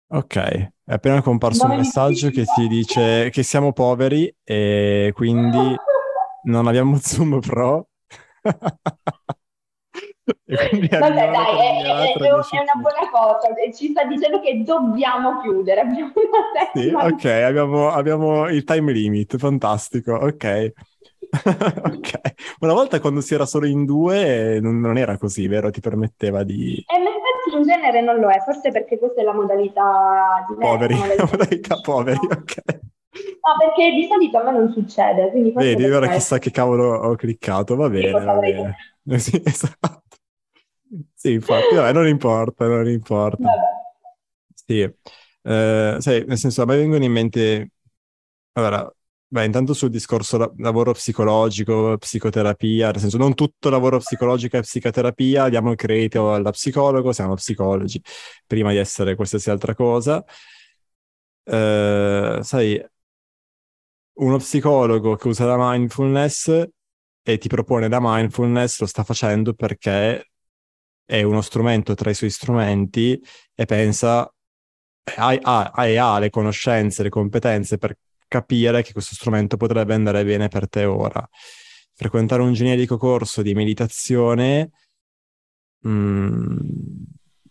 Ok, 0.07 0.37
è 0.37 0.93
appena 0.93 1.23
comparso 1.23 1.65
un 1.65 1.77
messaggio 1.77 2.29
che 2.31 2.45
ti 2.45 2.69
dice 2.69 3.31
che 3.31 3.43
siamo 3.43 3.73
poveri 3.73 4.31
e 4.45 5.13
quindi 5.15 5.75
non 6.45 6.67
abbiamo 6.67 6.97
Zoom 7.01 7.41
Pro. 7.41 7.89
e 10.45 10.69
quindi 10.69 10.89
Vabbè, 10.89 11.15
dai, 11.15 11.59
è, 11.59 11.83
è, 11.83 12.13
è, 12.13 12.33
una 12.33 12.45
buona 12.81 13.11
cosa. 13.11 13.49
Ci 13.75 13.89
sta 13.89 14.05
dicendo 14.05 14.41
che 14.41 14.63
dobbiamo 14.63 15.41
chiudere. 15.41 15.81
Abbiamo 15.81 16.13
sì, 16.75 16.93
ok, 16.95 17.25
abbiamo, 17.25 17.91
abbiamo 17.91 18.47
il 18.49 18.63
time 18.65 18.93
limit, 18.93 19.39
fantastico, 19.39 20.13
ok. 20.13 20.73
ok, 21.35 22.21
una 22.61 22.73
volta 22.73 23.01
quando 23.01 23.21
si 23.21 23.35
era 23.35 23.47
solo 23.47 23.67
in 23.67 23.85
due 23.85 24.61
non, 24.61 24.81
non 24.81 24.99
era 24.99 25.17
così, 25.17 25.49
vero? 25.49 25.71
Ti 25.71 25.81
permetteva 25.81 26.45
di... 26.45 26.75
Eh, 26.75 26.99
in 27.53 27.63
genere 27.63 28.01
non 28.01 28.19
lo 28.19 28.31
è, 28.31 28.41
forse 28.41 28.71
perché 28.71 28.99
questa 28.99 29.21
è 29.21 29.25
la 29.25 29.35
modalità 29.35 30.45
diversa. 30.49 30.73
Poveri, 30.73 31.17
la 31.17 31.29
modalità 31.31 31.81
poveri, 31.81 32.19
ok. 32.31 32.65
No, 33.15 33.57
perché 33.59 33.91
di 33.93 34.07
solito 34.07 34.39
a 34.39 34.45
me 34.45 34.53
non 34.59 34.73
succede, 34.73 35.31
Vedi, 35.55 35.85
ora 35.85 36.09
chissà 36.09 36.39
che 36.39 36.51
cavolo 36.51 36.95
ho 36.95 37.15
cliccato, 37.15 37.77
va 37.77 37.89
bene, 37.89 38.11
va 38.11 38.35
bene. 38.37 38.77
Sì, 39.19 39.41
esatto. 39.45 40.17
Sì, 41.15 41.33
infatti, 41.33 41.75
vabbè, 41.75 41.93
non 41.93 42.07
importa, 42.09 42.67
non 42.67 42.89
importa. 42.89 43.43
Vabbè. 43.43 43.61
Sì, 44.55 44.81
eh, 44.81 45.97
sai, 45.99 46.25
nel 46.27 46.39
senso, 46.39 46.63
a 46.63 46.65
me 46.67 46.77
vengono 46.77 47.05
in 47.05 47.13
mente... 47.13 47.71
Allora, 48.53 48.91
Beh, 49.35 49.45
intanto 49.47 49.75
sul 49.75 49.91
discorso 49.91 50.37
la- 50.39 50.53
lavoro 50.59 50.93
psicologico, 50.93 51.97
psicoterapia, 51.99 52.93
nel 52.93 53.01
senso 53.01 53.17
non 53.17 53.35
tutto 53.35 53.69
lavoro 53.69 53.99
psicologico 53.99 54.57
è 54.59 54.61
psicoterapia, 54.61 55.49
diamo 55.49 55.73
il 55.73 55.77
credito 55.77 56.33
alla 56.33 56.53
psicologo, 56.53 57.11
siamo 57.13 57.35
psicologi, 57.35 58.01
prima 58.47 58.71
di 58.71 58.77
essere 58.77 59.17
qualsiasi 59.17 59.51
altra 59.51 59.75
cosa. 59.75 60.25
Eh, 61.47 62.39
sai, 62.43 62.85
uno 64.15 64.37
psicologo 64.39 65.17
che 65.17 65.29
usa 65.29 65.45
la 65.45 65.57
mindfulness 65.59 66.67
e 67.23 67.39
ti 67.39 67.49
propone 67.49 67.89
la 67.89 67.99
mindfulness 68.01 68.81
lo 68.81 68.87
sta 68.87 69.03
facendo 69.03 69.55
perché 69.55 70.31
è 71.05 71.23
uno 71.23 71.41
strumento 71.41 71.95
tra 71.95 72.11
i 72.11 72.15
suoi 72.15 72.31
strumenti 72.31 73.21
e 73.55 73.65
pensa, 73.67 74.21
ha, 75.17 75.39
ha, 75.43 75.71
ha 75.73 76.19
le 76.19 76.31
conoscenze, 76.31 77.03
le 77.03 77.09
competenze 77.11 77.79
per 77.79 77.97
capire 78.35 78.83
che 78.83 78.93
questo 78.93 79.15
strumento 79.15 79.57
potrebbe 79.57 79.95
andare 79.95 80.25
bene 80.25 80.49
per 80.49 80.69
te 80.69 80.85
ora. 80.85 81.27
Frequentare 81.95 82.43
un 82.43 82.53
generico 82.53 82.97
corso 82.97 83.43
di 83.43 83.55
meditazione, 83.55 84.71
mh, 85.81 85.89
mm, 85.89 86.59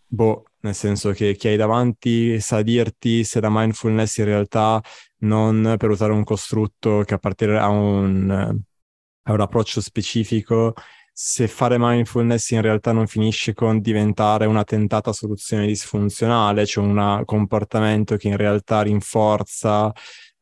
boh, 0.08 0.46
nel 0.62 0.76
senso 0.76 1.12
che 1.12 1.36
chi 1.36 1.48
hai 1.48 1.56
davanti 1.58 2.40
sa 2.42 2.62
dirti 2.62 3.24
se 3.24 3.40
la 3.40 3.50
mindfulness 3.50 4.18
in 4.18 4.26
realtà 4.26 4.82
non 5.20 5.76
per 5.78 5.90
usare 5.90 6.12
un 6.12 6.24
costrutto 6.24 7.04
che 7.06 7.14
a 7.14 7.18
partire 7.18 7.54
da 7.54 7.68
un, 7.68 8.30
a 8.30 9.32
un 9.32 9.42
approccio 9.42 9.80
specifico 9.82 10.74
se 11.16 11.48
fare 11.48 11.78
mindfulness 11.80 12.50
in 12.52 12.62
realtà 12.62 12.92
non 12.92 13.06
finisce 13.06 13.54
con 13.54 13.80
diventare 13.80 14.48
una 14.48 14.64
tentata 14.64 15.14
soluzione 15.14 15.68
disfunzionale, 15.68 16.66
cioè 16.66 16.84
un 16.84 17.22
comportamento 17.26 18.18
che 18.18 18.30
in 18.30 18.38
realtà 18.38 18.82
rinforza 18.82 19.92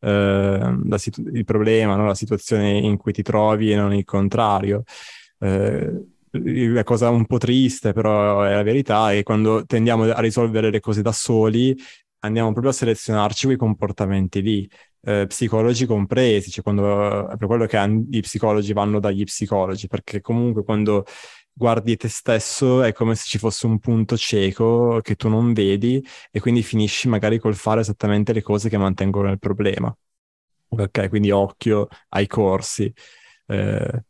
eh, 0.01 0.97
situ- 0.97 1.27
il 1.33 1.45
problema, 1.45 1.95
no? 1.95 2.05
la 2.07 2.15
situazione 2.15 2.77
in 2.77 2.97
cui 2.97 3.13
ti 3.13 3.21
trovi 3.21 3.71
e 3.71 3.75
non 3.75 3.93
il 3.93 4.03
contrario. 4.05 4.83
Eh, 5.39 6.05
la 6.33 6.83
cosa 6.83 7.09
un 7.09 7.25
po' 7.25 7.37
triste, 7.37 7.93
però 7.93 8.43
è 8.43 8.53
la 8.53 8.63
verità, 8.63 9.11
è 9.11 9.23
quando 9.23 9.65
tendiamo 9.65 10.03
a 10.03 10.19
risolvere 10.21 10.69
le 10.71 10.79
cose 10.79 11.01
da 11.01 11.11
soli, 11.11 11.75
andiamo 12.19 12.51
proprio 12.51 12.71
a 12.71 12.75
selezionarci 12.75 13.45
quei 13.45 13.57
comportamenti 13.57 14.41
lì, 14.41 14.69
eh, 15.03 15.25
psicologi 15.27 15.85
compresi, 15.85 16.49
cioè 16.51 16.63
quando, 16.63 17.27
è 17.29 17.35
per 17.37 17.47
quello 17.47 17.65
che 17.65 18.05
gli 18.07 18.19
psicologi 18.21 18.71
vanno 18.73 18.99
dagli 18.99 19.23
psicologi, 19.23 19.87
perché 19.87 20.21
comunque 20.21 20.63
quando 20.63 21.05
guardi 21.53 21.97
te 21.97 22.07
stesso 22.07 22.81
è 22.83 22.93
come 22.93 23.15
se 23.15 23.23
ci 23.27 23.37
fosse 23.37 23.65
un 23.67 23.79
punto 23.79 24.17
cieco 24.17 24.99
che 25.01 25.15
tu 25.15 25.29
non 25.29 25.53
vedi 25.53 26.03
e 26.31 26.39
quindi 26.39 26.63
finisci 26.63 27.07
magari 27.07 27.39
col 27.39 27.55
fare 27.55 27.81
esattamente 27.81 28.33
le 28.33 28.41
cose 28.41 28.69
che 28.69 28.77
mantengono 28.77 29.31
il 29.31 29.39
problema. 29.39 29.95
Ok, 30.69 31.09
quindi 31.09 31.31
occhio 31.31 31.87
ai 32.09 32.27
corsi. 32.27 32.91
Eh, 33.47 34.03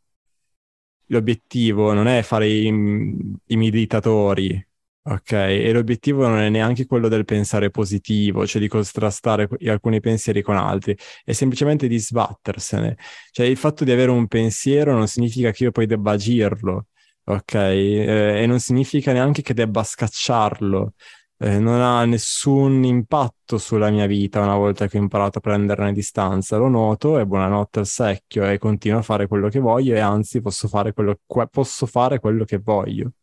l'obiettivo 1.07 1.93
non 1.93 2.07
è 2.07 2.21
fare 2.21 2.47
i, 2.47 2.67
i 2.67 3.57
meditatori, 3.57 4.65
ok? 5.03 5.31
E 5.33 5.71
l'obiettivo 5.73 6.27
non 6.27 6.39
è 6.39 6.49
neanche 6.49 6.85
quello 6.85 7.07
del 7.07 7.25
pensare 7.25 7.69
positivo, 7.69 8.45
cioè 8.47 8.61
di 8.61 8.67
contrastare 8.67 9.47
alcuni 9.65 9.99
pensieri 9.99 10.41
con 10.41 10.55
altri, 10.55 10.95
è 11.23 11.33
semplicemente 11.33 11.87
di 11.87 11.99
sbattersene. 11.99 12.97
Cioè 13.31 13.45
il 13.45 13.57
fatto 13.57 13.83
di 13.83 13.91
avere 13.91 14.11
un 14.11 14.27
pensiero 14.27 14.93
non 14.93 15.07
significa 15.07 15.51
che 15.51 15.65
io 15.65 15.71
poi 15.71 15.85
debba 15.85 16.11
agirlo 16.11 16.87
ok? 17.25 17.53
Eh, 17.53 18.41
e 18.43 18.45
non 18.45 18.59
significa 18.59 19.13
neanche 19.13 19.41
che 19.41 19.53
debba 19.53 19.83
scacciarlo, 19.83 20.93
eh, 21.37 21.59
non 21.59 21.81
ha 21.81 22.05
nessun 22.05 22.83
impatto 22.83 23.57
sulla 23.57 23.89
mia 23.89 24.05
vita 24.05 24.41
una 24.41 24.55
volta 24.55 24.87
che 24.87 24.97
ho 24.97 25.01
imparato 25.01 25.39
a 25.39 25.41
prenderne 25.41 25.91
distanza. 25.93 26.57
Lo 26.57 26.67
noto 26.67 27.17
e 27.19 27.25
buonanotte 27.25 27.79
al 27.79 27.87
secchio 27.87 28.47
e 28.47 28.57
continuo 28.57 28.99
a 28.99 29.01
fare 29.01 29.27
quello 29.27 29.49
che 29.49 29.59
voglio 29.59 29.95
e 29.95 29.99
anzi 29.99 30.41
posso 30.41 30.67
fare 30.67 30.93
quello, 30.93 31.19
posso 31.49 31.85
fare 31.87 32.19
quello 32.19 32.43
che 32.45 32.57
voglio 32.59 33.13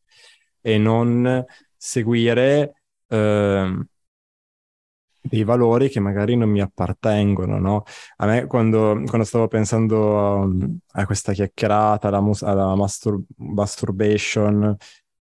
e 0.60 0.78
non 0.78 1.44
seguire... 1.76 2.82
Eh, 3.08 3.86
dei 5.28 5.44
valori 5.44 5.88
che 5.88 6.00
magari 6.00 6.36
non 6.36 6.48
mi 6.48 6.60
appartengono, 6.60 7.58
no? 7.58 7.84
A 8.16 8.26
me 8.26 8.46
quando, 8.46 9.02
quando 9.06 9.24
stavo 9.24 9.48
pensando 9.48 9.96
um, 9.98 10.78
a 10.92 11.06
questa 11.06 11.32
chiacchierata, 11.32 12.08
alla, 12.08 12.20
mus- 12.20 12.42
alla 12.42 12.74
mastur- 12.74 13.22
masturbation, 13.36 14.76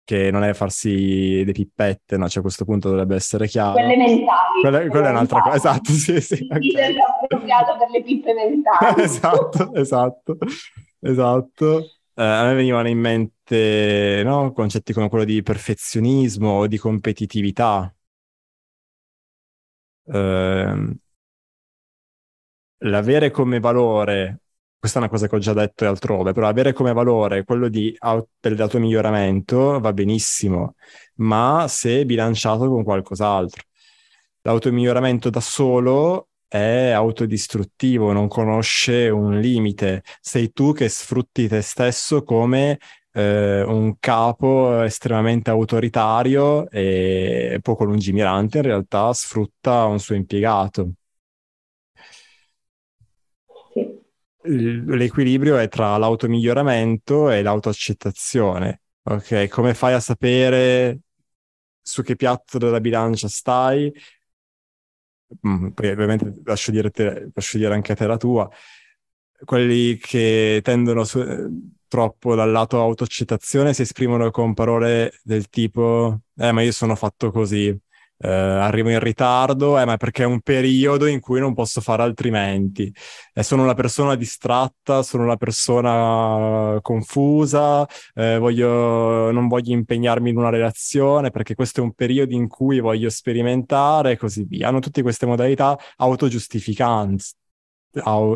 che 0.08 0.30
non 0.30 0.42
è 0.42 0.54
farsi 0.54 1.44
le 1.44 1.52
pippette, 1.52 2.16
no? 2.16 2.28
Cioè 2.28 2.38
a 2.38 2.42
questo 2.42 2.64
punto 2.64 2.88
dovrebbe 2.88 3.14
essere 3.14 3.46
chiaro. 3.46 3.74
Quelle 3.74 3.94
mentali. 3.94 4.60
Quella, 4.62 4.88
quella 4.88 5.08
è 5.08 5.10
un'altra 5.10 5.42
cosa, 5.42 5.56
esatto, 5.56 5.92
sì, 5.92 6.18
sì. 6.22 6.46
Okay. 6.50 6.70
sembra 6.70 7.04
appropriato 7.20 7.76
per 7.76 7.90
le 7.90 8.02
pippe 8.02 8.32
mentali. 8.32 9.02
esatto, 9.04 9.74
esatto, 9.74 10.38
esatto. 11.00 11.78
Eh, 12.14 12.24
a 12.24 12.46
me 12.46 12.54
venivano 12.54 12.88
in 12.88 12.98
mente 12.98 14.22
no? 14.24 14.50
concetti 14.52 14.94
come 14.94 15.10
quello 15.10 15.24
di 15.24 15.42
perfezionismo 15.42 16.52
o 16.52 16.66
di 16.66 16.78
competitività, 16.78 17.94
eh, 20.12 20.96
l'avere 22.78 23.30
come 23.30 23.60
valore, 23.60 24.40
questa 24.78 24.98
è 24.98 25.02
una 25.02 25.10
cosa 25.10 25.26
che 25.28 25.36
ho 25.36 25.38
già 25.38 25.52
detto 25.52 25.86
altrove, 25.86 26.32
però 26.32 26.46
avere 26.48 26.72
come 26.72 26.92
valore 26.92 27.44
quello 27.44 27.68
di, 27.68 27.96
del 28.40 28.60
automiglioramento 28.60 29.80
va 29.80 29.92
benissimo, 29.92 30.74
ma 31.16 31.66
se 31.68 32.04
bilanciato 32.04 32.68
con 32.68 32.84
qualcos'altro. 32.84 33.62
L'automiglioramento 34.42 35.30
da 35.30 35.40
solo 35.40 36.28
è 36.46 36.90
autodistruttivo, 36.90 38.12
non 38.12 38.28
conosce 38.28 39.08
un 39.10 39.38
limite. 39.38 40.02
Sei 40.20 40.52
tu 40.52 40.72
che 40.72 40.88
sfrutti 40.88 41.48
te 41.48 41.60
stesso 41.60 42.22
come 42.22 42.78
eh, 43.12 43.62
un 43.62 43.98
capo 43.98 44.82
estremamente 44.82 45.50
autoritario 45.50 46.68
e 46.70 47.58
poco 47.62 47.84
lungimirante, 47.84 48.58
in 48.58 48.64
realtà 48.64 49.12
sfrutta 49.12 49.84
un 49.84 49.98
suo 50.00 50.14
impiegato. 50.14 50.92
L'equilibrio 54.42 55.56
è 55.58 55.68
tra 55.68 55.96
l'automiglioramento 55.96 57.30
e 57.30 57.42
l'autoaccettazione. 57.42 58.82
Ok, 59.02 59.48
come 59.48 59.74
fai 59.74 59.94
a 59.94 60.00
sapere 60.00 61.00
su 61.82 62.02
che 62.02 62.16
piatto 62.16 62.58
della 62.58 62.80
bilancia 62.80 63.28
stai? 63.28 63.92
Mm, 65.46 65.68
poi 65.70 65.88
ovviamente 65.90 66.40
lascio 66.44 66.70
dire, 66.70 66.90
te, 66.90 67.30
lascio 67.34 67.58
dire 67.58 67.74
anche 67.74 67.92
a 67.92 67.94
te 67.94 68.06
la 68.06 68.16
tua. 68.16 68.48
Quelli 69.44 69.96
che 69.98 70.60
tendono 70.64 71.04
su, 71.04 71.20
troppo 71.88 72.34
dal 72.34 72.50
lato 72.50 72.80
autoaccettazione 72.80 73.74
si 73.74 73.82
esprimono 73.82 74.30
con 74.30 74.54
parole 74.54 75.12
del 75.22 75.48
tipo 75.48 76.20
eh 76.36 76.52
ma 76.52 76.62
io 76.62 76.72
sono 76.72 76.94
fatto 76.94 77.30
così 77.30 77.76
eh, 78.20 78.28
arrivo 78.28 78.90
in 78.90 78.98
ritardo, 78.98 79.78
eh, 79.78 79.84
ma 79.84 79.96
perché 79.96 80.24
è 80.24 80.26
un 80.26 80.40
periodo 80.40 81.06
in 81.06 81.20
cui 81.20 81.40
non 81.40 81.54
posso 81.54 81.80
fare 81.80 82.02
altrimenti. 82.02 82.92
Eh, 83.32 83.42
sono 83.42 83.62
una 83.62 83.74
persona 83.74 84.14
distratta, 84.16 85.02
sono 85.02 85.22
una 85.24 85.36
persona 85.36 86.78
confusa, 86.82 87.86
eh, 88.14 88.38
voglio, 88.38 89.30
non 89.30 89.46
voglio 89.48 89.72
impegnarmi 89.72 90.30
in 90.30 90.36
una 90.36 90.50
relazione 90.50 91.30
perché 91.30 91.54
questo 91.54 91.80
è 91.80 91.82
un 91.84 91.92
periodo 91.92 92.34
in 92.34 92.48
cui 92.48 92.80
voglio 92.80 93.10
sperimentare 93.10 94.12
e 94.12 94.16
così 94.16 94.44
via. 94.44 94.68
Hanno 94.68 94.80
tutte 94.80 95.02
queste 95.02 95.26
modalità 95.26 95.78
autogiustificanti. 95.96 97.46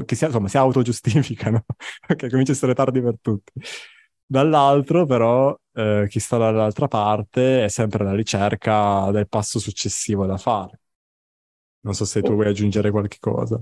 Che 0.05 0.15
si, 0.15 0.25
insomma, 0.25 0.49
si 0.49 0.57
autogiustificano, 0.57 1.65
che 2.17 2.29
comincia 2.29 2.53
a 2.53 2.55
essere 2.55 2.75
tardi 2.75 3.01
per 3.01 3.17
tutti. 3.21 3.53
Dall'altro, 4.25 5.05
però, 5.05 5.55
eh, 5.75 6.07
chi 6.09 6.19
sta 6.19 6.39
dall'altra 6.39 6.89
parte 6.89 7.65
è 7.65 7.69
sempre 7.69 8.03
alla 8.03 8.15
ricerca 8.15 9.11
del 9.11 9.29
passo 9.29 9.59
successivo 9.59 10.27
da 10.27 10.39
fare. 10.39 10.81
Non 11.81 11.95
so 11.95 12.05
se 12.05 12.23
tu 12.23 12.33
vuoi 12.33 12.47
aggiungere 12.47 12.91
qualche 12.91 13.19
cosa. 13.21 13.61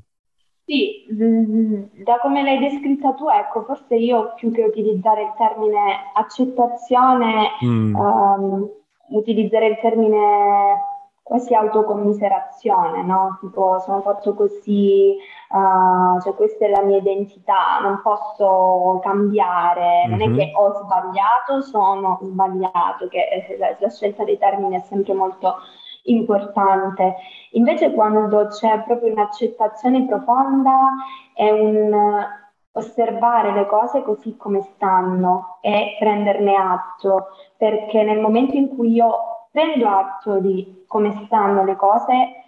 Sì, 0.65 1.05
mm, 1.13 1.83
da 2.05 2.21
come 2.21 2.43
l'hai 2.43 2.59
descritta 2.61 3.15
tu, 3.15 3.29
ecco, 3.29 3.65
forse 3.65 3.97
io 3.97 4.35
più 4.37 4.53
che 4.53 4.63
utilizzare 4.63 5.23
il 5.23 5.35
termine 5.37 6.13
accettazione, 6.15 7.49
mm. 7.65 7.95
um, 7.97 8.71
utilizzerei 9.09 9.71
il 9.71 9.79
termine 9.81 10.89
quasi 11.31 11.55
autocommiserazione, 11.55 13.03
no? 13.03 13.39
Tipo 13.41 13.81
sono 13.81 14.01
fatto 14.03 14.35
così, 14.35 15.17
uh, 15.51 16.21
cioè 16.21 16.35
questa 16.35 16.67
è 16.67 16.69
la 16.69 16.83
mia 16.83 16.99
identità, 16.99 17.81
non 17.83 18.01
posso 18.03 19.01
cambiare, 19.03 20.07
mm-hmm. 20.07 20.11
non 20.11 20.21
è 20.23 20.29
mhm. 20.29 20.37
che 20.37 20.53
ho 20.55 20.73
sbagliato, 20.83 21.61
sono 21.63 22.19
sbagliato, 22.23 23.09
che 23.09 23.57
la, 23.59 23.77
la 23.79 23.91
scelta 23.91 24.25
dei 24.25 24.39
termini 24.39 24.77
è 24.77 24.81
sempre 24.81 25.15
molto 25.15 25.57
importante. 26.05 27.17
Invece 27.53 27.93
quando 27.93 28.47
c'è 28.47 28.83
proprio 28.83 29.13
un'accettazione 29.13 30.07
profonda 30.07 30.91
è 31.35 31.51
un 31.51 32.39
osservare 32.73 33.53
le 33.53 33.67
cose 33.67 34.03
così 34.03 34.37
come 34.37 34.63
stanno 34.63 35.59
e 35.61 35.97
prenderne 35.99 36.55
atto, 36.55 37.29
perché 37.57 38.03
nel 38.03 38.21
momento 38.21 38.55
in 38.55 38.69
cui 38.75 38.93
io 38.93 39.47
prendo 39.51 39.89
atto 39.89 40.39
di 40.39 40.85
come 40.87 41.25
stanno 41.25 41.65
le 41.65 41.77
cose, 41.77 42.41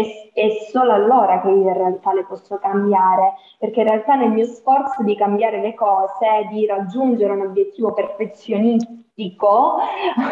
è, 0.00 0.30
è, 0.32 0.48
solo 0.70 0.92
allora 0.92 1.40
che 1.40 1.48
io 1.48 1.68
in 1.68 1.72
realtà 1.72 2.12
le 2.12 2.24
posso 2.24 2.58
cambiare, 2.58 3.34
perché 3.58 3.80
in 3.80 3.88
realtà 3.88 4.14
nel 4.14 4.30
mio 4.30 4.44
sforzo 4.44 5.02
di 5.02 5.16
cambiare 5.16 5.60
le 5.60 5.74
cose, 5.74 6.48
di 6.50 6.66
raggiungere 6.66 7.32
un 7.32 7.42
obiettivo 7.42 7.92
perfezionistico, 7.92 9.78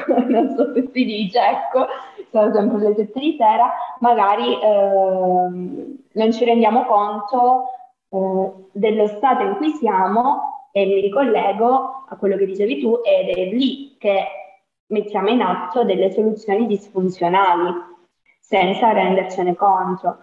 non 0.28 0.54
so 0.56 0.72
se 0.72 0.88
si 0.92 1.04
dice, 1.04 1.38
ecco, 1.38 1.86
sono 2.30 2.52
sempre 2.52 2.78
le 2.78 2.94
sette 2.94 3.20
di 3.20 3.36
sera, 3.38 3.72
magari 4.00 4.60
eh, 4.60 5.96
non 6.12 6.32
ci 6.32 6.44
rendiamo 6.44 6.84
conto 6.84 7.64
eh, 8.10 8.50
dello 8.72 9.06
stato 9.08 9.42
in 9.42 9.56
cui 9.56 9.70
siamo 9.72 10.68
e 10.72 10.84
mi 10.84 11.00
ricollego 11.00 12.04
a 12.08 12.16
quello 12.16 12.36
che 12.36 12.46
dicevi 12.46 12.80
tu 12.80 13.00
ed 13.02 13.36
è 13.36 13.44
lì 13.46 13.96
che 13.98 14.26
mettiamo 14.88 15.28
in 15.30 15.40
atto 15.40 15.84
delle 15.84 16.12
soluzioni 16.12 16.66
disfunzionali 16.66 17.94
senza 18.46 18.92
rendercene 18.92 19.56
conto. 19.56 20.18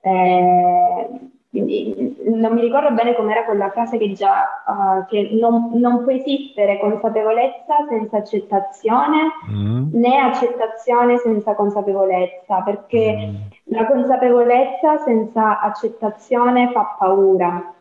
Eh, 0.00 1.08
non 1.52 2.52
mi 2.52 2.60
ricordo 2.60 2.92
bene 2.92 3.14
com'era 3.14 3.44
quella 3.44 3.70
frase 3.70 3.98
che 3.98 4.06
diceva 4.06 4.62
uh, 4.66 5.06
che 5.06 5.30
non, 5.32 5.70
non, 5.74 6.02
può 6.04 6.12
esistere 6.12 6.78
consapevolezza 6.78 7.86
senza 7.88 8.18
accettazione, 8.18 9.32
mm. 9.50 9.88
né 9.92 10.16
accettazione 10.18 11.18
senza 11.18 11.54
consapevolezza, 11.54 12.62
perché 12.62 13.16
mm. 13.16 13.34
la 13.76 13.86
consapevolezza 13.86 14.98
senza 14.98 15.60
accettazione 15.60 16.70
fa 16.72 16.96
paura 16.98 17.74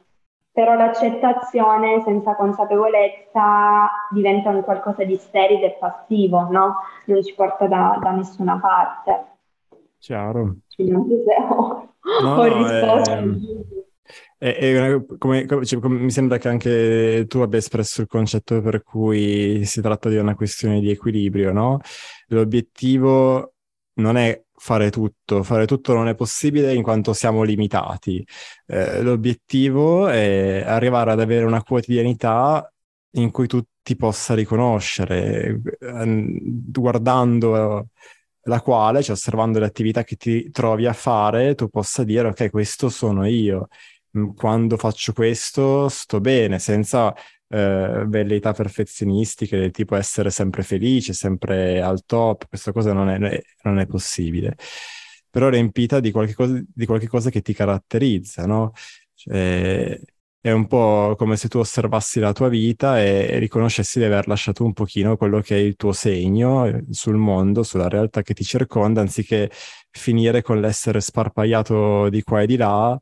però 0.52 0.74
l'accettazione 0.74 2.02
senza 2.04 2.36
consapevolezza 2.36 3.88
diventa 4.10 4.50
un 4.50 4.62
qualcosa 4.62 5.06
di 5.06 5.16
sterile 5.16 5.68
e 5.68 5.78
passivo, 5.80 6.48
no? 6.50 6.76
Non 7.06 7.24
ci 7.24 7.34
porta 7.34 7.66
da, 7.68 7.98
da 8.02 8.12
nessuna 8.12 8.60
parte. 8.60 9.38
Chiaro. 10.00 10.58
So 10.68 10.84
se 10.84 10.94
ho, 11.52 12.22
no, 12.22 12.36
ho 12.36 12.44
risposto. 12.44 13.68
È, 14.38 14.56
è, 14.56 15.06
come, 15.18 15.46
cioè, 15.66 15.80
come, 15.80 16.00
mi 16.00 16.10
sembra 16.10 16.38
che 16.38 16.48
anche 16.48 17.26
tu 17.28 17.40
abbia 17.40 17.60
espresso 17.60 18.02
il 18.02 18.08
concetto 18.08 18.62
per 18.62 18.82
cui 18.82 19.66
si 19.66 19.82
tratta 19.82 20.10
di 20.10 20.16
una 20.16 20.34
questione 20.34 20.80
di 20.80 20.90
equilibrio, 20.90 21.52
no? 21.52 21.80
L'obiettivo 22.28 23.54
non 23.96 24.16
è 24.16 24.42
fare 24.56 24.90
tutto, 24.90 25.44
fare 25.44 25.66
tutto 25.66 25.94
non 25.94 26.08
è 26.08 26.16
possibile 26.16 26.74
in 26.74 26.84
quanto 26.84 27.14
siamo 27.14 27.44
limitati. 27.44 28.26
Eh, 28.66 29.02
l'obiettivo 29.02 30.08
è 30.08 30.64
arrivare 30.66 31.12
ad 31.12 31.20
avere 31.20 31.46
una 31.46 31.62
quotidianità 31.62 32.72
in 33.14 33.32
cui 33.32 33.48
tu 33.48 33.62
ti 33.82 33.96
possa 33.96 34.36
riconoscere, 34.36 35.62
eh, 35.80 36.40
guardando 36.72 37.88
la 38.44 38.62
quale, 38.62 39.04
cioè 39.04 39.16
osservando 39.16 39.60
le 39.60 39.66
attività 39.66 40.04
che 40.04 40.16
ti 40.16 40.50
trovi 40.52 40.86
a 40.86 40.94
fare, 40.94 41.56
tu 41.56 41.68
possa 41.70 42.04
dire 42.04 42.28
ok, 42.30 42.50
questo 42.50 42.90
sono 42.90 43.26
io. 43.26 43.68
Mm, 44.18 44.30
quando 44.36 44.78
faccio 44.78 45.14
questo 45.14 45.88
sto 45.90 46.20
bene, 46.20 46.60
senza 46.60 47.14
eh, 47.48 48.06
velleità 48.08 48.54
perfezionistiche 48.54 49.72
tipo 49.72 49.96
essere 49.96 50.30
sempre 50.32 50.64
felice, 50.64 51.14
sempre 51.14 51.82
al 51.82 52.06
top, 52.06 52.48
questa 52.48 52.72
cosa 52.72 52.94
non 52.94 53.10
è, 53.10 53.42
non 53.64 53.80
è 53.80 53.86
possibile. 53.86 54.56
Però 55.30 55.50
riempita 55.50 56.00
di 56.00 56.12
qualche, 56.12 56.34
cosa, 56.34 56.60
di 56.68 56.86
qualche 56.86 57.08
cosa 57.08 57.30
che 57.30 57.42
ti 57.42 57.54
caratterizza, 57.54 58.46
no? 58.46 58.72
Cioè, 59.14 60.00
è 60.42 60.52
un 60.52 60.68
po' 60.68 61.16
come 61.18 61.36
se 61.36 61.50
tu 61.50 61.58
osservassi 61.60 62.20
la 62.20 62.32
tua 62.32 62.48
vita 62.48 63.00
e, 63.02 63.40
riconoscessi 63.40 64.00
di 64.00 64.06
aver 64.06 64.28
lasciato 64.28 64.64
un 64.64 64.72
pochino 64.74 65.18
quello 65.18 65.42
che 65.42 65.56
è 65.56 65.60
il 65.60 65.76
tuo 65.76 65.92
segno 65.92 66.66
eh, 66.66 66.86
sul 66.92 67.16
mondo, 67.16 67.64
sulla 67.64 67.90
realtà 67.90 68.22
che 68.22 68.34
ti 68.34 68.44
circonda, 68.46 69.02
anziché 69.02 69.52
finire 69.92 70.42
con 70.42 70.62
l'essere 70.62 71.02
sparpagliato 71.02 72.10
di 72.10 72.24
qua 72.24 72.42
e 72.42 72.46
di 72.48 72.56
là 72.56 72.98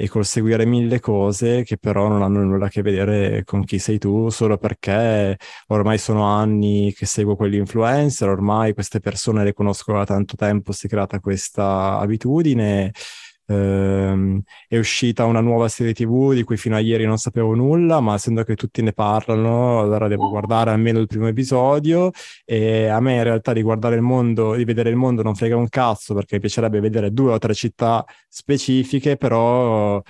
e 0.00 0.08
col 0.08 0.24
seguire 0.24 0.64
mille 0.64 1.00
cose 1.00 1.64
che 1.64 1.76
però 1.76 2.08
non 2.08 2.22
hanno 2.22 2.40
nulla 2.42 2.66
a 2.66 2.68
che 2.68 2.82
vedere 2.82 3.42
con 3.44 3.64
chi 3.64 3.78
sei 3.78 3.98
tu, 3.98 4.28
solo 4.30 4.56
perché 4.56 5.36
ormai 5.68 5.98
sono 5.98 6.22
anni 6.22 6.92
che 6.94 7.04
seguo 7.04 7.36
quegli 7.36 7.56
influencer, 7.56 8.28
ormai 8.28 8.72
queste 8.74 9.00
persone 9.00 9.44
le 9.44 9.52
conosco 9.52 9.92
da 9.92 10.04
tanto 10.04 10.36
tempo, 10.36 10.72
si 10.72 10.86
è 10.86 10.88
creata 10.88 11.20
questa 11.20 11.98
abitudine 11.98 12.92
ehm, 13.48 14.40
è 14.68 14.78
uscita 14.78 15.24
una 15.24 15.40
nuova 15.40 15.68
serie 15.68 15.92
TV 15.94 16.34
di 16.34 16.42
cui 16.44 16.56
fino 16.56 16.76
a 16.76 16.80
ieri 16.80 17.04
non 17.06 17.18
sapevo 17.18 17.54
nulla, 17.54 18.00
ma 18.00 18.14
essendo 18.14 18.44
che 18.44 18.54
tutti 18.54 18.82
ne 18.82 18.92
parlano, 18.92 19.80
allora 19.80 20.08
devo 20.08 20.28
guardare 20.28 20.70
almeno 20.70 20.98
il 20.98 21.06
primo 21.06 21.26
episodio 21.28 22.10
e 22.44 22.86
a 22.86 23.00
me 23.00 23.14
in 23.16 23.22
realtà 23.22 23.52
di 23.52 23.62
guardare 23.62 23.96
il 23.96 24.02
mondo, 24.02 24.54
di 24.54 24.64
vedere 24.64 24.90
il 24.90 24.96
mondo 24.96 25.22
non 25.22 25.34
frega 25.34 25.56
un 25.56 25.68
cazzo 25.68 26.14
perché 26.14 26.34
mi 26.36 26.40
piacerebbe 26.40 26.80
vedere 26.80 27.12
due 27.12 27.32
o 27.32 27.38
tre 27.38 27.54
città 27.54 28.04
specifiche, 28.28 29.16
però 29.16 30.00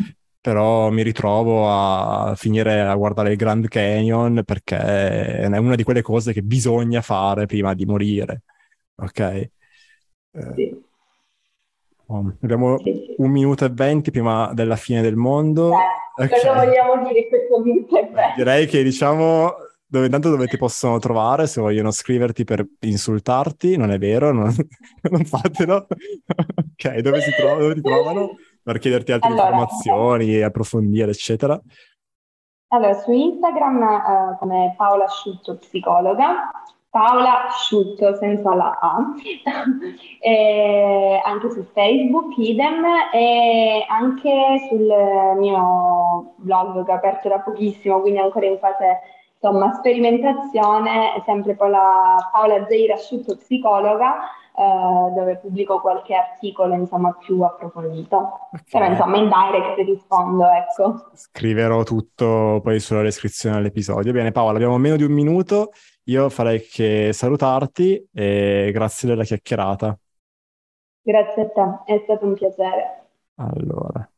però 0.41 0.91
mi 0.91 1.03
ritrovo 1.03 1.69
a 1.69 2.35
finire 2.37 2.81
a 2.81 2.95
guardare 2.95 3.33
il 3.33 3.37
Grand 3.37 3.67
Canyon 3.69 4.43
perché 4.45 4.77
è 4.79 5.47
una 5.47 5.75
di 5.75 5.83
quelle 5.83 6.01
cose 6.03 6.33
che 6.33 6.43
bisogna 6.43 7.03
fare 7.03 7.47
prima 7.47 7.75
di 7.75 7.85
morire. 7.85 8.43
Ok? 8.97 9.19
Eh, 9.21 9.51
sì. 10.55 10.88
Oh, 12.11 12.33
abbiamo 12.43 12.79
sì, 12.79 13.15
un 13.19 13.31
minuto 13.31 13.67
e 13.67 13.69
venti 13.69 14.11
prima 14.11 14.51
della 14.55 14.77
fine 14.77 15.03
del 15.03 15.17
mondo. 15.17 15.73
Eh, 15.73 16.25
okay. 16.25 16.41
Cosa 16.41 16.55
vogliamo 16.55 17.07
dire 17.07 17.21
in 17.21 17.29
questo 17.29 17.61
minuto 17.61 17.99
e 17.99 18.03
venti? 18.05 18.35
Direi 18.37 18.67
che 18.67 18.83
diciamo 18.83 19.53
dove, 19.87 20.07
intanto 20.07 20.31
dove 20.31 20.47
ti 20.47 20.57
possono 20.57 20.99
trovare 20.99 21.47
se 21.47 21.61
vogliono 21.61 21.91
scriverti 21.91 22.45
per 22.45 22.67
insultarti, 22.81 23.77
non 23.77 23.91
è 23.91 23.99
vero, 23.99 24.33
non, 24.33 24.55
non 25.11 25.25
fatelo. 25.25 25.87
ok, 25.87 26.99
dove, 27.01 27.21
si 27.21 27.31
tro- 27.37 27.59
dove 27.59 27.75
ti 27.75 27.81
trovano? 27.83 28.37
per 28.63 28.79
chiederti 28.79 29.13
altre 29.13 29.31
allora, 29.31 29.45
informazioni, 29.49 30.43
approfondire, 30.43 31.11
eccetera. 31.11 31.59
Allora, 32.69 32.93
su 32.93 33.13
Instagram 33.13 33.81
uh, 33.81 34.39
come 34.39 34.75
Paola 34.77 35.05
Asciutto 35.05 35.57
Psicologa, 35.57 36.51
Paola 36.99 37.47
Asciutto 37.47 38.17
senza 38.17 38.55
la 38.57 38.77
A, 38.81 38.99
e 40.21 41.21
anche 41.25 41.51
su 41.51 41.65
Facebook, 41.73 42.37
idem, 42.37 42.85
e 43.13 43.85
anche 43.89 44.67
sul 44.69 44.93
mio 45.39 46.35
blog 46.39 46.85
che 46.85 46.91
ho 46.91 46.95
aperto 46.95 47.29
da 47.29 47.39
pochissimo, 47.39 48.01
quindi 48.01 48.19
ancora 48.19 48.47
in 48.47 48.59
fase 48.59 48.99
insomma, 49.41 49.73
sperimentazione, 49.75 51.23
sempre 51.25 51.55
con 51.55 51.71
la 51.71 52.17
Paola 52.33 52.67
Zeira 52.67 52.95
Asciutto 52.95 53.37
Psicologa, 53.37 54.17
eh, 54.57 55.13
dove 55.15 55.37
pubblico 55.37 55.81
qualche 55.81 56.15
articolo 56.15 56.75
insomma, 56.75 57.13
più 57.13 57.41
approfondito. 57.43 58.17
Okay. 58.51 58.63
Però 58.71 58.87
insomma 58.87 59.17
in 59.19 59.29
direct 59.29 59.79
rispondo, 59.87 60.45
ecco. 60.49 61.11
Scriverò 61.15 61.85
tutto 61.85 62.59
poi 62.61 62.81
sulla 62.81 63.03
descrizione 63.03 63.55
dell'episodio. 63.55 64.11
Bene 64.13 64.33
Paola, 64.33 64.57
abbiamo 64.57 64.79
meno 64.79 64.97
di 64.97 65.05
un 65.05 65.13
minuto, 65.13 65.71
io 66.09 66.29
farei 66.31 66.61
che 66.63 67.13
salutarti 67.13 68.09
e 68.13 68.71
grazie 68.73 69.09
della 69.09 69.25
chiacchierata. 69.25 69.99
Grazie 71.03 71.43
a 71.43 71.49
te, 71.49 71.93
è 71.95 72.01
stato 72.05 72.25
un 72.25 72.35
piacere. 72.35 73.09
Allora. 73.37 74.09